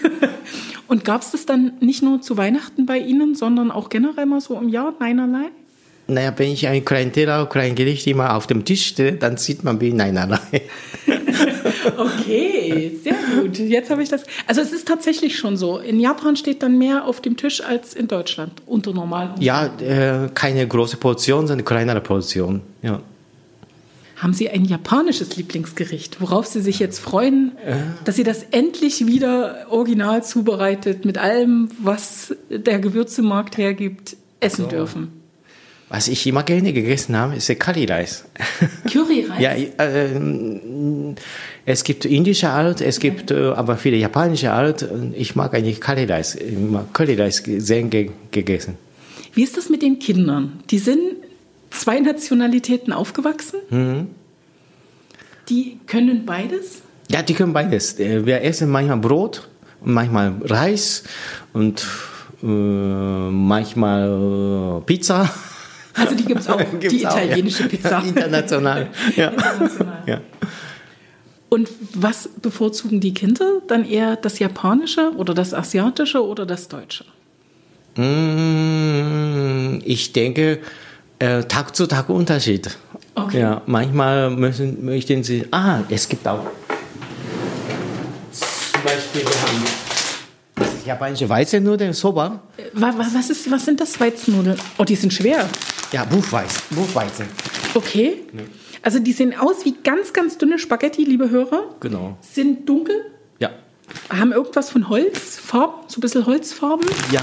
Und 0.88 1.04
gab 1.04 1.22
es 1.22 1.30
das 1.30 1.46
dann 1.46 1.74
nicht 1.80 2.02
nur 2.02 2.20
zu 2.20 2.36
Weihnachten 2.36 2.86
bei 2.86 2.98
Ihnen, 2.98 3.34
sondern 3.34 3.70
auch 3.70 3.88
generell 3.88 4.26
mal 4.26 4.40
so 4.40 4.58
im 4.58 4.68
Jahr, 4.68 4.94
einerlei? 4.98 5.50
Naja, 6.06 6.34
wenn 6.36 6.50
ich 6.50 6.66
ein 6.66 6.84
kleinen 6.84 7.12
Teller, 7.12 7.46
klein 7.46 7.74
Gericht 7.74 8.06
immer 8.06 8.36
auf 8.36 8.46
dem 8.46 8.64
Tisch 8.64 8.86
stelle, 8.88 9.12
dann 9.12 9.36
sieht 9.38 9.64
man 9.64 9.80
wie 9.80 9.92
Neinerei. 9.92 10.62
Okay, 11.96 12.92
sehr 13.02 13.14
gut. 13.34 13.58
Jetzt 13.58 13.90
habe 13.90 14.02
ich 14.02 14.08
das. 14.08 14.24
Also 14.46 14.60
es 14.60 14.72
ist 14.72 14.88
tatsächlich 14.88 15.36
schon 15.36 15.56
so. 15.56 15.78
In 15.78 16.00
Japan 16.00 16.36
steht 16.36 16.62
dann 16.62 16.78
mehr 16.78 17.04
auf 17.06 17.20
dem 17.20 17.36
Tisch 17.36 17.62
als 17.62 17.94
in 17.94 18.08
Deutschland 18.08 18.62
unter 18.66 18.92
normalen. 18.92 19.32
Ja, 19.40 19.66
äh, 19.66 20.28
keine 20.34 20.66
große 20.66 20.96
Portion, 20.96 21.46
sondern 21.46 21.64
kleinere 21.64 22.00
Portion. 22.00 22.62
Ja. 22.82 23.00
Haben 24.16 24.32
Sie 24.32 24.48
ein 24.48 24.64
japanisches 24.64 25.36
Lieblingsgericht, 25.36 26.20
worauf 26.20 26.46
Sie 26.46 26.62
sich 26.62 26.78
jetzt 26.78 27.00
freuen, 27.00 27.52
dass 28.04 28.16
Sie 28.16 28.22
das 28.22 28.44
endlich 28.52 29.06
wieder 29.06 29.66
original 29.70 30.22
zubereitet 30.24 31.04
mit 31.04 31.18
allem, 31.18 31.68
was 31.82 32.34
der 32.48 32.78
Gewürzemarkt 32.78 33.58
hergibt, 33.58 34.16
essen 34.40 34.68
dürfen? 34.68 35.23
Was 35.88 36.08
ich 36.08 36.26
immer 36.26 36.42
gerne 36.42 36.72
gegessen 36.72 37.16
habe, 37.16 37.36
ist 37.36 37.48
der 37.48 37.56
Curry-Reis. 37.56 38.24
Curryreis? 38.90 39.34
Ja, 39.40 39.52
äh, 39.52 40.08
es 41.66 41.84
gibt 41.84 42.04
indische 42.04 42.48
Art, 42.48 42.80
es 42.80 43.00
gibt 43.00 43.30
äh, 43.30 43.48
aber 43.50 43.76
viele 43.76 43.96
japanische 43.96 44.52
Art. 44.52 44.86
Ich 45.14 45.36
mag 45.36 45.54
eigentlich 45.54 45.80
Curry-Reis. 45.80 46.34
Immer 46.36 46.86
Curry-Reis 46.92 47.42
sehr 47.58 47.82
ge 47.84 48.10
gegessen. 48.30 48.76
Wie 49.34 49.42
ist 49.42 49.56
das 49.56 49.68
mit 49.68 49.82
den 49.82 49.98
Kindern? 49.98 50.60
Die 50.70 50.78
sind 50.78 51.00
zwei 51.70 52.00
Nationalitäten 52.00 52.92
aufgewachsen. 52.92 53.58
Mhm. 53.70 54.06
Die 55.48 55.78
können 55.86 56.24
beides. 56.24 56.82
Ja, 57.10 57.22
die 57.22 57.34
können 57.34 57.52
beides. 57.52 57.98
Äh, 57.98 58.24
Wir 58.24 58.42
essen 58.42 58.70
manchmal 58.70 58.98
Brot 58.98 59.48
manchmal 59.84 60.34
Reis 60.42 61.04
und 61.52 61.86
äh, 62.42 62.46
manchmal 62.46 64.80
äh, 64.80 64.86
Pizza. 64.86 65.32
Also 65.94 66.14
die 66.14 66.24
gibt 66.24 66.40
es 66.40 66.48
auch, 66.48 66.58
Gibt's 66.80 66.88
die 66.96 67.06
auch, 67.06 67.16
ja. 67.16 67.24
italienische 67.24 67.64
Pizza. 67.68 67.98
International. 68.06 68.88
Ja. 69.16 69.28
International. 69.30 70.02
Ja. 70.06 70.20
Und 71.48 71.68
was 71.94 72.28
bevorzugen 72.42 73.00
die 73.00 73.14
Kinder? 73.14 73.60
Dann 73.68 73.84
eher 73.88 74.16
das 74.16 74.38
Japanische 74.40 75.12
oder 75.16 75.34
das 75.34 75.54
Asiatische 75.54 76.24
oder 76.24 76.46
das 76.46 76.66
Deutsche? 76.68 77.04
Mm, 77.96 79.80
Ich 79.84 80.12
denke, 80.12 80.58
äh, 81.18 81.42
Tag 81.44 81.76
zu 81.76 81.86
Tag 81.86 82.08
Unterschied. 82.08 82.76
Okay. 83.14 83.40
Ja, 83.40 83.62
manchmal 83.66 84.30
müssen, 84.30 84.84
möchten 84.84 85.22
sie, 85.22 85.44
ah, 85.52 85.80
es 85.88 86.08
gibt 86.08 86.26
auch. 86.26 86.44
Haben 90.84 90.88
japanische 90.88 91.28
Weizennudeln, 91.28 91.92
Soba. 91.94 92.42
Wa- 92.74 92.94
wa- 92.98 93.06
Was, 93.14 93.30
ist, 93.30 93.50
was 93.50 93.64
sind 93.64 93.80
das 93.80 93.98
Weizennudeln? 93.98 94.58
Oh, 94.76 94.84
die 94.84 94.96
sind 94.96 95.12
schwer. 95.14 95.48
Ja, 95.92 96.04
Buchweizen. 96.04 96.60
Buchweizen. 96.70 97.26
Okay. 97.74 98.20
Also 98.82 98.98
die 98.98 99.12
sehen 99.12 99.34
aus 99.38 99.64
wie 99.64 99.74
ganz, 99.82 100.12
ganz 100.12 100.36
dünne 100.36 100.58
Spaghetti, 100.58 101.04
liebe 101.04 101.30
Hörer. 101.30 101.74
Genau. 101.80 102.18
Sind 102.20 102.68
dunkel, 102.68 102.96
Ja. 103.38 103.50
haben 104.10 104.32
irgendwas 104.32 104.68
von 104.70 104.88
Holzfarben, 104.90 105.74
so 105.88 105.98
ein 105.98 106.00
bisschen 106.02 106.26
Holzfarben 106.26 106.86
Ja, 107.10 107.22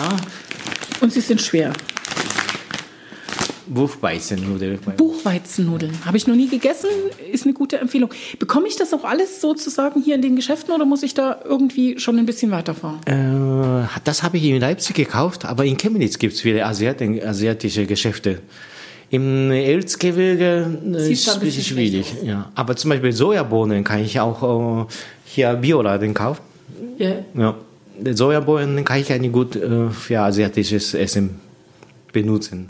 und 1.02 1.14
sie 1.14 1.22
sind 1.22 1.40
schwer. 1.40 1.72
Buchweizennudeln. 3.68 4.80
Buchweizennudeln. 4.98 5.94
Habe 6.06 6.18
ich 6.18 6.28
noch 6.28 6.36
nie 6.36 6.50
gegessen, 6.50 6.90
ist 7.32 7.46
eine 7.46 7.54
gute 7.54 7.78
Empfehlung. 7.78 8.10
Bekomme 8.38 8.68
ich 8.68 8.76
das 8.76 8.94
auch 8.94 9.06
alles 9.06 9.40
sozusagen 9.40 10.02
hier 10.02 10.16
in 10.16 10.22
den 10.22 10.36
Geschäften 10.36 10.74
oder 10.74 10.84
muss 10.84 11.04
ich 11.04 11.14
da 11.14 11.40
irgendwie 11.46 11.98
schon 11.98 12.18
ein 12.20 12.26
bisschen 12.26 12.52
weiterfahren? 12.52 13.00
Äh, 13.06 13.14
das 14.04 14.24
habe 14.24 14.38
ich 14.38 14.46
in 14.46 14.60
Leipzig 14.60 14.96
gekauft, 14.96 15.46
aber 15.46 15.66
in 15.66 15.78
Chemnitz 15.78 16.18
gibt 16.18 16.34
es 16.34 16.42
viele 16.42 16.66
Asiat 16.66 17.02
asiatische 17.02 17.86
Geschäfte. 17.86 18.40
Im 19.10 19.52
Erzgebirge 19.52 20.80
äh, 20.94 21.12
ist 21.12 21.28
es 21.28 21.34
ein 21.34 21.42
bisschen 21.42 21.64
schwierig. 21.64 22.16
Ja. 22.24 22.50
Aber 22.56 22.78
zum 22.78 22.90
Beispiel 22.92 23.12
Sojabohnen 23.12 23.84
kann 23.84 24.00
ich 24.00 24.20
auch 24.20 24.86
äh, 24.88 24.94
hier 25.26 25.54
Bioladen 25.56 26.14
kaufen. 26.14 26.42
Ja. 26.98 27.16
Ja. 27.36 27.56
Sojabohnen 28.14 28.86
kann 28.86 29.02
ich 29.02 29.12
eigentlich 29.12 29.34
gut 29.34 29.58
äh, 29.58 29.90
für 29.90 30.22
asiatisches 30.22 30.94
Essen 30.94 31.42
benutzen. 32.14 32.70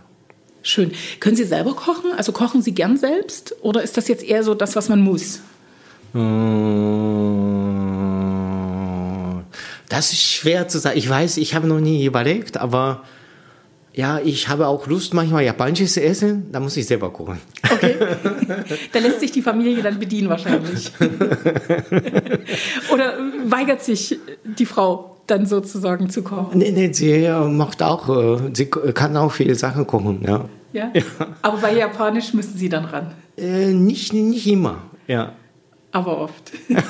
Schön. 0.64 0.92
Können 1.20 1.36
Sie 1.36 1.44
selber 1.44 1.74
kochen? 1.74 2.12
Also 2.18 2.32
kochen 2.32 2.64
Sie 2.64 2.74
gern 2.74 2.98
selbst? 2.98 3.56
Oder 3.62 3.84
ist 3.84 3.98
das 3.98 4.08
jetzt 4.08 4.24
eher 4.24 4.44
so 4.44 4.56
das, 4.56 4.76
was 4.76 4.90
man 4.90 5.02
muss? 5.02 5.42
Äh, 6.16 6.18
Das 9.92 10.14
ist 10.14 10.24
schwer 10.24 10.70
zu 10.70 10.80
sagen. 10.80 10.98
Ich 10.98 11.10
weiß, 11.10 11.36
ich 11.36 11.54
habe 11.54 11.68
noch 11.68 11.82
nie 11.82 12.06
überlegt, 12.06 12.56
aber 12.56 13.04
ja, 13.94 14.20
ich 14.24 14.48
habe 14.48 14.68
auch 14.68 14.88
Lust, 14.88 15.14
manchmal 15.14 15.44
japanisches 15.44 15.98
Essen. 15.98 16.50
Da 16.50 16.62
muss 16.62 16.78
ich 16.78 16.88
selber 16.88 17.12
kochen. 17.12 17.40
Okay. 17.70 17.96
da 18.94 19.00
lässt 19.00 19.20
sich 19.20 19.34
die 19.34 19.42
Familie 19.42 19.84
dann 19.84 20.00
bedienen 20.00 20.30
wahrscheinlich. 20.30 20.94
Oder 22.94 23.18
weigert 23.48 23.84
sich 23.84 24.18
die 24.46 24.66
Frau 24.66 25.18
dann 25.28 25.46
sozusagen 25.46 26.10
zu 26.10 26.24
kochen? 26.24 26.58
Nee, 26.58 26.72
nee, 26.72 26.94
sie 26.94 27.12
äh, 27.12 27.50
macht 27.50 27.84
auch, 27.84 28.08
äh, 28.08 28.50
sie 28.54 28.68
kann 28.68 29.18
auch 29.18 29.34
viele 29.34 29.56
Sachen 29.56 29.86
kochen, 29.86 30.22
ja. 30.26 30.46
Ja? 30.72 30.90
Aber 31.42 31.58
bei 31.58 31.76
Japanisch 31.76 32.34
müssen 32.34 32.58
Sie 32.58 32.70
dann 32.70 32.86
ran. 32.86 33.12
Äh, 33.38 33.74
nicht, 33.74 34.14
nicht 34.14 34.48
immer, 34.48 34.84
ja. 35.06 35.34
Aber 35.92 36.20
oft. 36.20 36.52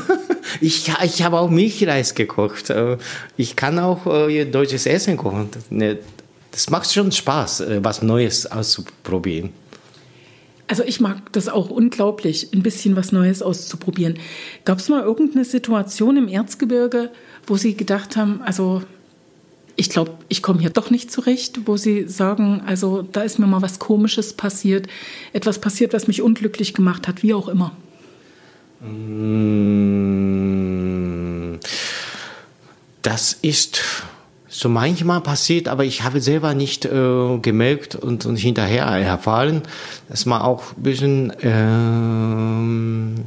Ich, 0.60 0.92
ich 1.04 1.24
habe 1.24 1.40
auch 1.40 1.50
Milchreis 1.50 2.14
gekocht. 2.14 2.70
Äh, 2.70 2.98
Ich 3.38 3.56
kann 3.56 3.80
auch 3.80 4.06
äh, 4.06 4.44
deutsches 4.46 4.86
Essen 4.86 5.16
kochen. 5.16 5.48
Das, 5.52 5.72
ne, 5.72 6.00
das 6.52 6.70
macht 6.70 6.92
schon 6.92 7.12
Spaß, 7.12 7.62
äh, 7.62 7.80
was 7.84 8.02
Neues 8.02 8.52
auszuprobieren. 8.52 9.52
Also 10.68 10.84
ich 10.84 11.00
mag 11.00 11.32
das 11.34 11.50
auch 11.50 11.70
unglaublich, 11.70 12.50
ein 12.54 12.64
bisschen 12.64 12.96
was 12.96 13.12
Neues 13.12 13.42
auszuprobieren. 13.42 14.20
Gab 14.64 14.80
es 14.80 14.90
mal 14.90 15.02
irgendeine 15.02 15.46
Situation 15.46 16.18
im 16.18 16.28
Erzgebirge, 16.28 17.12
wo 17.46 17.58
Sie 17.58 17.76
gedacht 17.76 18.16
haben, 18.16 18.42
also 18.42 18.82
ich 19.76 19.90
glaube, 19.90 20.12
ich 20.30 20.42
komme 20.42 20.60
hier 20.60 20.70
doch 20.70 20.90
nicht 20.90 21.12
zurecht, 21.12 21.62
wo 21.66 21.76
Sie 21.76 22.08
sagen, 22.08 22.62
also 22.66 23.02
da 23.02 23.22
ist 23.22 23.40
mir 23.40 23.48
mal 23.48 23.62
was 23.62 23.80
Komisches 23.80 24.34
passiert, 24.34 24.88
etwas 25.34 25.60
passiert, 25.60 25.94
was 25.94 26.08
mich 26.08 26.22
unglücklich 26.22 26.74
gemacht 26.74 27.08
hat, 27.08 27.24
wie 27.24 27.34
auch 27.34 27.50
immer. 27.50 27.76
Mm, 28.82 29.82
Das 33.02 33.34
ist 33.42 33.82
so 34.48 34.70
manchmal 34.70 35.22
passiert, 35.22 35.68
aber 35.68 35.86
ich 35.86 36.04
habe 36.04 36.22
selber 36.22 36.54
nicht 36.54 36.86
äh, 36.86 37.38
gemerkt 37.42 37.96
und, 37.96 38.26
und 38.26 38.36
hinterher 38.36 38.86
erfahren, 38.86 39.64
dass 40.10 40.26
man 40.26 40.42
auch 40.42 40.76
ein 40.78 40.84
bisschen 40.84 41.34
ähm, 41.42 43.26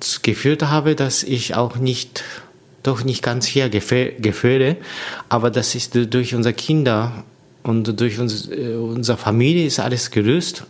das 0.00 0.22
gefühlt 0.22 0.62
habe, 0.64 0.94
dass 0.96 1.22
ich 1.22 1.54
auch 1.54 1.76
nicht, 1.76 2.24
doch 2.82 3.04
nicht 3.04 3.22
ganz 3.22 3.46
hier 3.46 3.70
gefälle, 3.70 4.76
aber 5.28 5.50
das 5.50 5.74
ist 5.74 5.94
durch 5.94 6.34
unsere 6.34 6.52
Kinder 6.52 7.24
und 7.62 7.98
durch 7.98 8.18
uns, 8.18 8.48
äh, 8.50 8.74
unsere 8.74 9.16
Familie 9.16 9.66
ist 9.66 9.80
alles 9.80 10.10
gelöst. 10.10 10.64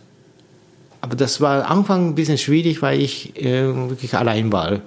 Aber 1.07 1.15
das 1.15 1.39
war 1.39 1.63
am 1.63 1.79
Anfang 1.79 2.09
ein 2.09 2.15
bisschen 2.15 2.37
schwierig, 2.37 2.81
weil 2.81 2.99
ich 2.99 3.33
äh, 3.41 3.63
wirklich 3.89 4.13
allein 4.15 4.51
war. 4.51 4.81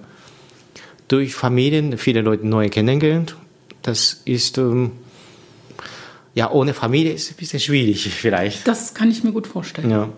Durch 1.09 1.35
Familien 1.35 1.97
viele 1.97 2.21
Leute 2.21 2.47
neu 2.47 2.69
kennengelernt. 2.69 3.37
Das 3.81 4.21
ist, 4.27 4.59
ähm, 4.59 4.91
ja, 6.35 6.51
ohne 6.51 6.75
Familie 6.75 7.15
ist 7.15 7.23
es 7.23 7.31
ein 7.31 7.37
bisschen 7.37 7.59
schwierig 7.59 8.07
vielleicht. 8.11 8.69
Das 8.69 8.93
kann 8.93 9.11
ich 9.11 9.25
mir 9.25 9.33
gut 9.33 9.47
vorstellen. 9.47 9.91
Ja. 9.91 10.11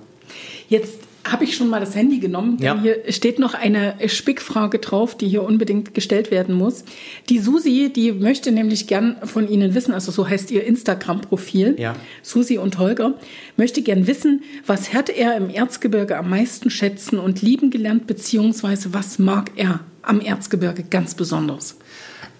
Jetzt 0.69 0.99
habe 1.33 1.45
ich 1.45 1.57
schon 1.57 1.69
mal 1.69 1.81
das 1.81 1.97
Handy 1.97 2.19
genommen, 2.19 2.59
denn 2.59 2.67
Ja. 2.67 2.81
hier 2.81 2.99
steht 3.09 3.39
noch 3.39 3.55
eine 3.55 3.95
Spickfrage 4.07 4.79
drauf, 4.79 5.17
die 5.17 5.27
hier 5.29 5.43
unbedingt 5.43 5.95
gestellt 5.95 6.31
werden 6.31 6.55
muss. 6.55 6.85
Die 7.29 7.39
Susi, 7.39 7.91
die 7.95 8.13
möchte 8.13 8.53
nämlich 8.53 8.87
gern 8.87 9.17
von 9.25 9.49
Ihnen 9.49 9.75
wissen, 9.75 9.93
also 9.95 10.13
so 10.13 10.29
heißt 10.29 10.51
ihr 10.51 10.65
Instagram-Profil, 10.65 11.77
Ja. 11.79 11.97
Susi 12.23 12.59
und 12.59 12.79
Holger, 12.79 13.15
möchte 13.57 13.83
gern 13.83 14.07
wissen, 14.07 14.43
was 14.67 14.93
hat 14.95 15.09
er 15.11 15.37
im 15.37 15.49
Erzgebirge 15.51 16.17
am 16.17 16.31
meisten 16.31 16.71
schätzen 16.71 17.19
und 17.19 17.43
lieben 17.43 17.71
gelernt, 17.71 18.07
beziehungsweise 18.07 18.93
was 18.95 19.19
mag 19.19 19.51
er 19.57 19.81
am 20.03 20.21
Erzgebirge 20.21 20.85
ganz 20.89 21.15
besonders? 21.15 21.77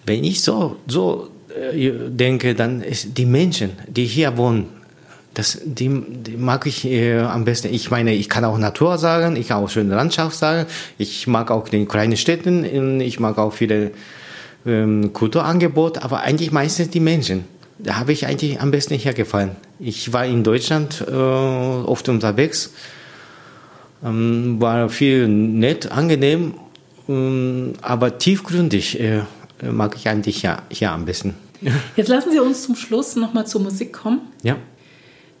Wenn 0.05 0.23
ich 0.23 0.41
so, 0.41 0.77
so 0.87 1.29
äh, 1.49 1.89
denke, 2.09 2.55
dann 2.55 2.81
ist 2.81 3.17
die 3.17 3.25
Menschen, 3.25 3.71
die 3.87 4.05
hier 4.05 4.37
wohnen, 4.37 4.65
das, 5.33 5.59
die, 5.63 5.89
die 5.89 6.37
mag 6.37 6.65
ich 6.67 6.85
äh, 6.85 7.19
am 7.19 7.45
besten. 7.45 7.73
Ich 7.73 7.89
meine, 7.89 8.13
ich 8.13 8.29
kann 8.29 8.45
auch 8.45 8.57
Natur 8.57 8.97
sagen, 8.97 9.35
ich 9.35 9.47
kann 9.47 9.63
auch 9.63 9.69
schöne 9.69 9.95
Landschaft 9.95 10.37
sagen. 10.37 10.67
Ich 10.97 11.27
mag 11.27 11.49
auch 11.49 11.67
die 11.69 11.85
kleinen 11.85 12.17
Städten, 12.17 12.63
ähm, 12.63 13.01
ich 13.01 13.19
mag 13.19 13.37
auch 13.37 13.53
viele 13.53 13.91
ähm, 14.65 15.11
Kulturangebote, 15.13 16.03
aber 16.03 16.21
eigentlich 16.21 16.51
meistens 16.51 16.89
die 16.89 16.99
Menschen. 16.99 17.45
Da 17.79 17.95
habe 17.95 18.13
ich 18.13 18.27
eigentlich 18.27 18.61
am 18.61 18.71
besten 18.71 18.95
hier 18.95 19.13
gefallen. 19.13 19.55
Ich 19.79 20.13
war 20.13 20.25
in 20.25 20.43
Deutschland 20.43 21.03
äh, 21.07 21.11
oft 21.11 22.07
unterwegs, 22.09 22.71
ähm, 24.03 24.61
war 24.61 24.89
viel 24.89 25.27
nett, 25.27 25.91
angenehm, 25.91 26.53
ähm, 27.09 27.73
aber 27.81 28.19
tiefgründig 28.19 28.99
äh, 28.99 29.21
mag 29.69 29.95
ich 29.95 30.07
eigentlich 30.07 30.41
hier, 30.41 30.61
hier 30.69 30.91
am 30.91 31.05
besten. 31.05 31.33
Jetzt 31.95 32.09
lassen 32.09 32.31
Sie 32.31 32.39
uns 32.39 32.63
zum 32.63 32.75
Schluss 32.75 33.15
nochmal 33.15 33.47
zur 33.47 33.61
Musik 33.61 33.93
kommen. 33.93 34.21
Ja. 34.43 34.57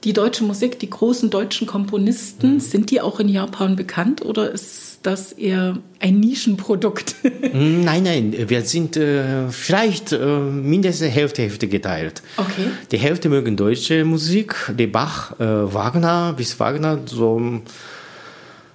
Die 0.03 0.11
deutsche 0.13 0.43
Musik, 0.43 0.79
die 0.79 0.89
großen 0.89 1.29
deutschen 1.29 1.65
Komponisten, 1.65 2.59
sind 2.59 2.91
die 2.91 2.99
auch 2.99 3.19
in 3.21 3.29
Japan 3.29 3.75
bekannt 3.77 4.23
oder 4.25 4.51
ist 4.51 4.99
das 5.03 5.31
eher 5.31 5.77
ein 5.99 6.19
Nischenprodukt? 6.19 7.15
Nein, 7.53 8.03
nein, 8.03 8.33
wir 8.47 8.61
sind 8.63 8.97
äh, 8.97 9.49
vielleicht 9.49 10.11
äh, 10.11 10.17
mindestens 10.39 11.09
Hälfte, 11.09 11.41
Hälfte 11.43 11.67
geteilt. 11.67 12.21
Okay. 12.37 12.67
Die 12.91 12.97
Hälfte 12.97 13.29
mögen 13.29 13.55
deutsche 13.55 14.03
Musik, 14.05 14.55
die 14.77 14.87
Bach, 14.87 15.39
äh, 15.39 15.43
Wagner, 15.73 16.33
bis 16.35 16.59
Wagner, 16.59 16.99
so 17.05 17.37
ähm, 17.37 17.61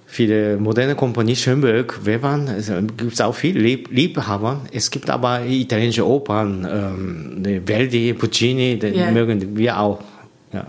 viele 0.05 0.57
moderne 0.57 0.95
Komponisten, 0.95 1.43
Schönberg, 1.43 2.05
Webern, 2.05 2.47
es 2.47 2.67
gibt 2.97 3.13
es 3.13 3.21
auch 3.21 3.35
viele 3.35 3.59
Lieb 3.59 3.89
Liebhaber. 3.91 4.61
Es 4.71 4.89
gibt 4.89 5.09
aber 5.09 5.45
italienische 5.45 6.05
Opern, 6.07 6.67
ähm, 6.71 7.43
die 7.43 7.61
Verdi, 7.65 8.13
Puccini, 8.13 8.77
die 8.79 8.87
Ja. 8.87 9.11
mögen 9.11 9.55
wir 9.57 9.79
auch. 9.79 9.99
Ja. 10.53 10.65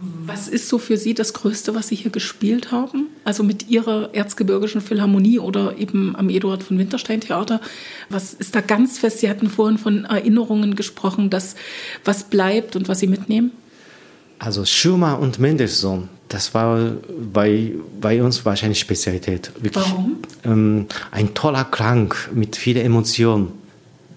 Was 0.00 0.46
ist 0.46 0.68
so 0.68 0.78
für 0.78 0.96
Sie 0.96 1.14
das 1.14 1.32
Größte, 1.32 1.74
was 1.74 1.88
Sie 1.88 1.96
hier 1.96 2.10
gespielt 2.10 2.70
haben? 2.70 3.06
Also 3.24 3.42
mit 3.42 3.68
Ihrer 3.68 4.14
Erzgebirgischen 4.14 4.80
Philharmonie 4.80 5.38
oder 5.38 5.76
eben 5.76 6.14
am 6.14 6.28
Eduard 6.28 6.62
von 6.62 6.78
Winterstein 6.78 7.20
Theater. 7.20 7.60
Was 8.08 8.34
ist 8.34 8.54
da 8.54 8.60
ganz 8.60 8.98
fest? 8.98 9.18
Sie 9.18 9.28
hatten 9.28 9.48
vorhin 9.50 9.78
von 9.78 10.04
Erinnerungen 10.04 10.76
gesprochen, 10.76 11.30
dass 11.30 11.56
was 12.04 12.24
bleibt 12.24 12.76
und 12.76 12.88
was 12.88 13.00
Sie 13.00 13.08
mitnehmen. 13.08 13.52
Also 14.38 14.64
Schumann 14.64 15.18
und 15.18 15.40
Mendelssohn, 15.40 16.08
das 16.28 16.54
war 16.54 16.92
bei, 17.32 17.74
bei 18.00 18.22
uns 18.22 18.44
wahrscheinlich 18.44 18.78
Spezialität. 18.78 19.50
Wirklich, 19.60 19.84
Warum? 19.84 20.18
Ähm, 20.44 20.86
ein 21.10 21.34
toller 21.34 21.64
Klang 21.64 22.14
mit 22.32 22.54
vielen 22.54 22.84
Emotionen. 22.84 23.52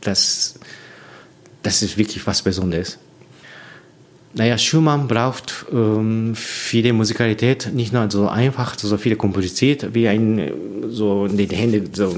Das, 0.02 0.60
das 1.63 1.82
ist 1.82 1.98
wirklich 1.98 2.26
was 2.28 2.44
Besonderes. 2.44 3.00
Naja, 4.34 4.58
Schumann 4.58 5.08
braucht 5.08 5.65
ähm, 5.74 6.34
viele 6.36 6.94
Musikalität, 6.94 7.70
nicht 7.74 7.91
nur 7.91 8.10
so 8.10 8.30
einfach, 8.30 8.78
so 8.80 8.98
viele 8.98 9.17
kompliziert, 9.17 9.94
wie 9.94 10.08
ein, 10.08 10.39
äh, 10.39 10.54
so 10.89 11.26
in 11.26 11.38
den 11.38 11.50
Händen 11.50 11.94
so 11.94 12.15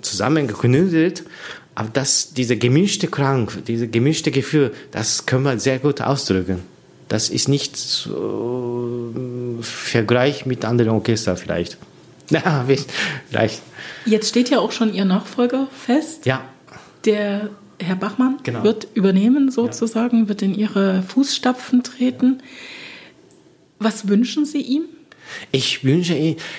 zusammengeknüttelt. 0.00 1.24
Aber 1.74 1.88
das, 1.92 2.34
diese 2.34 2.56
gemischte 2.56 3.08
Klang, 3.08 3.50
diese 3.66 3.88
gemischte 3.88 4.30
Gefühl, 4.30 4.72
das 4.92 5.26
können 5.26 5.44
wir 5.44 5.58
sehr 5.58 5.78
gut 5.78 6.00
ausdrücken. 6.00 6.60
Das 7.08 7.30
ist 7.30 7.48
nicht 7.48 7.76
so 7.76 9.12
äh, 9.16 9.62
Vergleich 9.62 10.46
mit 10.46 10.64
anderen 10.64 10.92
Orchestern 10.92 11.36
vielleicht. 11.36 11.78
Ja, 12.30 12.64
vielleicht. 13.28 13.60
Jetzt 14.06 14.28
steht 14.28 14.50
ja 14.50 14.60
auch 14.60 14.70
schon 14.70 14.94
Ihr 14.94 15.04
Nachfolger 15.04 15.66
fest, 15.76 16.26
Ja, 16.26 16.44
der 17.04 17.50
Herr 17.80 17.96
Bachmann 17.96 18.38
Genau. 18.42 18.62
wird 18.64 18.88
übernehmen 18.94 19.50
sozusagen, 19.50 20.28
wird 20.28 20.42
in 20.42 20.54
Ihre 20.54 21.02
Fußstapfen 21.02 21.82
treten. 21.82 22.42
Was 23.78 24.08
wünschen 24.08 24.44
Sie 24.44 24.60
ihm? 24.60 24.82
Ich 25.52 25.84
wünsche 25.84 26.14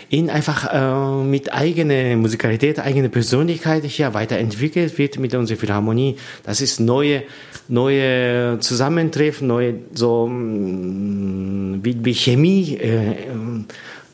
ihn- 0.10 0.30
einfach 0.30 0.70
äh, 0.74 1.24
mit 1.26 1.52
eigener 1.54 2.16
Musikalität, 2.16 2.80
eigener 2.80 3.10
Persönlichkeit 3.10 3.84
hier 3.84 4.14
weiterentwickelt 4.14 4.98
wird 4.98 5.20
mit 5.20 5.36
unserer 5.36 5.58
Philharmonie. 5.58 6.16
Das 6.44 6.62
ist 6.62 6.80
neue, 6.80 7.24
neue 7.68 8.58
Zusammentreffen, 8.62 9.46
neue 9.48 9.76
so 9.94 10.26
mm, 10.28 11.82
wie, 11.84 11.98
wie 12.06 12.14
Chemie 12.14 12.78
äh, 12.78 13.30
ähm, 13.30 13.66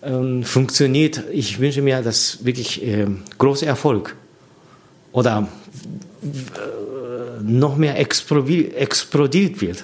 ähm, 0.04 0.44
funktioniert. 0.44 1.24
Ich 1.32 1.60
wünsche 1.60 1.84
mir, 1.84 2.02
dass 2.02 2.44
wirklich 2.44 2.84
äh, 2.84 3.06
großer 3.38 3.68
Erfolg 3.68 4.16
oder 5.12 5.48
äh, 6.24 6.28
noch 7.48 7.78
mehr 7.78 8.00
explodi- 8.00 8.74
explodiert 8.74 9.62
wird. 9.62 9.84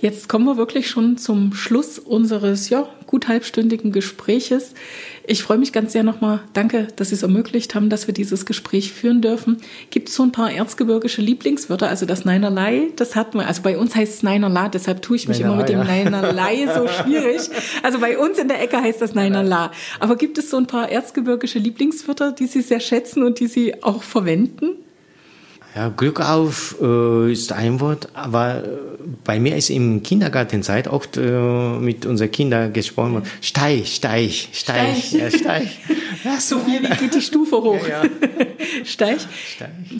Jetzt 0.00 0.30
kommen 0.30 0.46
wir 0.46 0.56
wirklich 0.56 0.88
schon 0.88 1.18
zum 1.18 1.52
Schluss 1.52 1.98
unseres 1.98 2.70
ja, 2.70 2.88
gut 3.06 3.28
halbstündigen 3.28 3.92
Gespräches. 3.92 4.72
Ich 5.26 5.42
freue 5.42 5.58
mich 5.58 5.74
ganz 5.74 5.92
sehr 5.92 6.02
nochmal. 6.02 6.40
Danke, 6.54 6.88
dass 6.96 7.10
Sie 7.10 7.16
es 7.16 7.22
ermöglicht 7.22 7.74
haben, 7.74 7.90
dass 7.90 8.06
wir 8.06 8.14
dieses 8.14 8.46
Gespräch 8.46 8.94
führen 8.94 9.20
dürfen. 9.20 9.58
Gibt 9.90 10.08
es 10.08 10.14
so 10.14 10.22
ein 10.22 10.32
paar 10.32 10.50
erzgebirgische 10.50 11.20
Lieblingswörter? 11.20 11.88
Also 11.88 12.06
das 12.06 12.24
Neinerlei, 12.24 12.88
das 12.96 13.14
hat 13.14 13.34
man, 13.34 13.44
also 13.44 13.60
bei 13.60 13.76
uns 13.76 13.94
heißt 13.94 14.14
es 14.14 14.22
Neinerla, 14.22 14.70
deshalb 14.70 15.02
tue 15.02 15.16
ich 15.16 15.28
mich 15.28 15.42
immer 15.42 15.56
mit 15.56 15.68
dem 15.68 15.80
Neinerlei, 15.80 16.64
Neinerlei 16.64 16.74
so 16.74 16.88
schwierig. 17.02 17.50
Also 17.82 17.98
bei 17.98 18.16
uns 18.16 18.38
in 18.38 18.48
der 18.48 18.62
Ecke 18.62 18.80
heißt 18.80 19.02
das 19.02 19.14
Neinerla. 19.14 19.70
Aber 19.98 20.16
gibt 20.16 20.38
es 20.38 20.48
so 20.48 20.56
ein 20.56 20.66
paar 20.66 20.88
erzgebirgische 20.88 21.58
Lieblingswörter, 21.58 22.32
die 22.32 22.46
Sie 22.46 22.62
sehr 22.62 22.80
schätzen 22.80 23.22
und 23.22 23.38
die 23.38 23.48
Sie 23.48 23.82
auch 23.82 24.02
verwenden? 24.02 24.76
Ja, 25.76 25.88
Glück 25.88 26.20
auf 26.20 26.76
äh, 26.82 27.32
ist 27.32 27.52
ein 27.52 27.78
Wort, 27.80 28.08
aber 28.14 28.64
bei 29.24 29.38
mir 29.38 29.56
ist 29.56 29.70
im 29.70 30.02
Kindergartenzeit 30.02 30.88
oft 30.88 31.16
äh, 31.16 31.30
mit 31.78 32.06
unseren 32.06 32.30
Kindern 32.32 32.72
gesprochen 32.72 33.12
worden. 33.14 33.26
Steig, 33.40 33.86
steig, 33.86 34.30
steig, 34.52 34.96
Steig. 34.96 35.12
ja, 35.12 35.30
steig. 35.30 35.68
Ja, 36.24 36.38
So 36.38 36.58
viel 36.58 36.82
wie 36.82 36.96
geht 36.96 37.14
die 37.14 37.22
Stufe 37.22 37.56
hoch. 37.56 37.86
Ja, 37.88 38.02
Steich. 38.84 39.22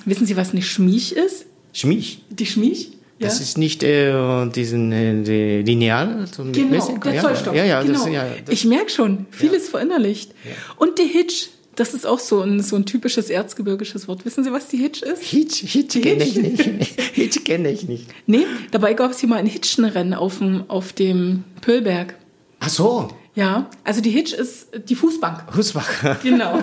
Wissen 0.04 0.26
Sie, 0.26 0.36
was 0.36 0.50
eine 0.50 0.60
Schmiech 0.62 1.12
ist? 1.12 1.46
Schmiech. 1.72 2.22
Die 2.30 2.44
Schmiech? 2.46 2.90
Das 3.20 3.40
ist 3.40 3.56
nicht 3.58 3.82
äh, 3.82 4.46
diesen 4.48 4.92
äh, 4.92 5.60
Lineal, 5.60 6.26
so 6.34 6.42
Genau, 6.44 6.68
Messing? 6.70 7.00
der 7.00 7.14
ja, 7.14 7.20
Zollstock. 7.22 7.54
Ja, 7.54 7.64
ja, 7.64 7.82
genau. 7.82 8.04
das, 8.04 8.12
ja 8.12 8.26
das, 8.44 8.54
ich 8.54 8.64
merke 8.64 8.90
schon, 8.90 9.26
vieles 9.30 9.68
verinnerlicht. 9.68 10.32
Und 10.76 10.98
die 10.98 11.04
Hitch, 11.04 11.48
das 11.80 11.94
ist 11.94 12.04
auch 12.06 12.18
so 12.18 12.42
ein, 12.42 12.60
so 12.60 12.76
ein 12.76 12.84
typisches 12.84 13.30
erzgebirgisches 13.30 14.06
Wort. 14.06 14.26
Wissen 14.26 14.44
Sie, 14.44 14.52
was 14.52 14.68
die 14.68 14.76
Hitch 14.76 15.00
ist? 15.00 15.22
Hitch, 15.22 15.62
Hitch 15.62 16.02
kenne 16.02 16.24
ich 16.24 16.36
nicht. 16.36 16.60
Hitch 17.14 17.42
kenne 17.42 17.70
ich 17.70 17.88
nicht. 17.88 18.06
Nee, 18.26 18.44
dabei 18.70 18.92
gab 18.92 19.12
es 19.12 19.20
hier 19.20 19.30
mal 19.30 19.36
ein 19.36 19.46
Hitchenrennen 19.46 20.12
auf 20.12 20.38
dem, 20.38 20.64
auf 20.68 20.92
dem 20.92 21.44
Pöllberg. 21.62 22.16
Ach 22.60 22.68
so, 22.68 23.08
Ja, 23.34 23.70
also 23.82 24.02
die 24.02 24.10
Hitch 24.10 24.34
ist 24.34 24.68
die 24.90 24.94
Fußbank. 24.94 25.56
Husbach. 25.56 25.88
Genau. 26.22 26.62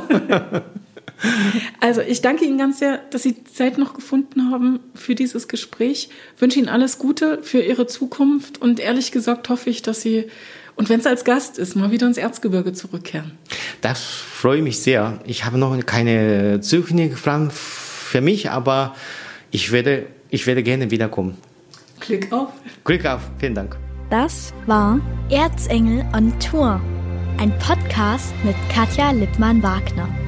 Also 1.80 2.02
ich 2.02 2.22
danke 2.22 2.46
Ihnen 2.46 2.60
ganz 2.60 2.78
sehr, 2.78 3.00
dass 3.10 3.24
Sie 3.24 3.44
Zeit 3.46 3.80
noch 3.80 3.96
gefunden 3.96 4.52
haben 4.52 4.80
für 4.94 5.16
dieses 5.16 5.48
Gespräch. 5.48 6.10
Wünsche 6.38 6.60
Ihnen 6.60 6.70
alles 6.70 7.00
Gute 7.00 7.42
für 7.42 7.64
Ihre 7.64 7.88
Zukunft 7.88 8.62
und 8.62 8.80
ehrlich 8.80 9.12
gesagt 9.12 9.50
hoffe 9.50 9.72
ich, 9.72 9.82
dass 9.82 10.02
Sie, 10.02 10.26
und 10.78 10.90
wenn 10.90 11.00
es 11.00 11.08
als 11.08 11.26
Gast 11.26 11.58
ist, 11.58 11.76
mal 11.76 11.92
wieder 11.92 12.08
ins 12.08 12.18
Erzgebirge 12.18 12.72
zurückkehren. 12.72 13.32
Das 13.82 14.04
freut 14.04 14.64
mich 14.64 14.80
sehr. 14.80 15.20
Ich 15.26 15.44
habe 15.44 15.58
noch 15.58 15.78
keine 15.86 16.62
Zukunftsplan 16.62 17.52
für 17.52 18.22
mich, 18.22 18.50
aber 18.52 18.96
ich 19.52 19.72
werde, 19.72 20.06
ich 20.30 20.48
werde 20.48 20.64
gerne 20.64 20.92
wiederkommen. 20.92 21.38
Klick 22.00 22.32
auf. 22.32 22.50
Glück 22.84 23.06
auf, 23.06 23.22
vielen 23.40 23.56
Dank. 23.56 23.76
Das 24.10 24.54
war 24.68 25.02
Erzengel 25.30 26.06
on 26.16 26.32
Tour, 26.40 26.80
ein 27.40 27.52
Podcast 27.60 28.34
mit 28.44 28.56
Katja 28.70 29.12
Lippmann-Wagner. 29.12 30.27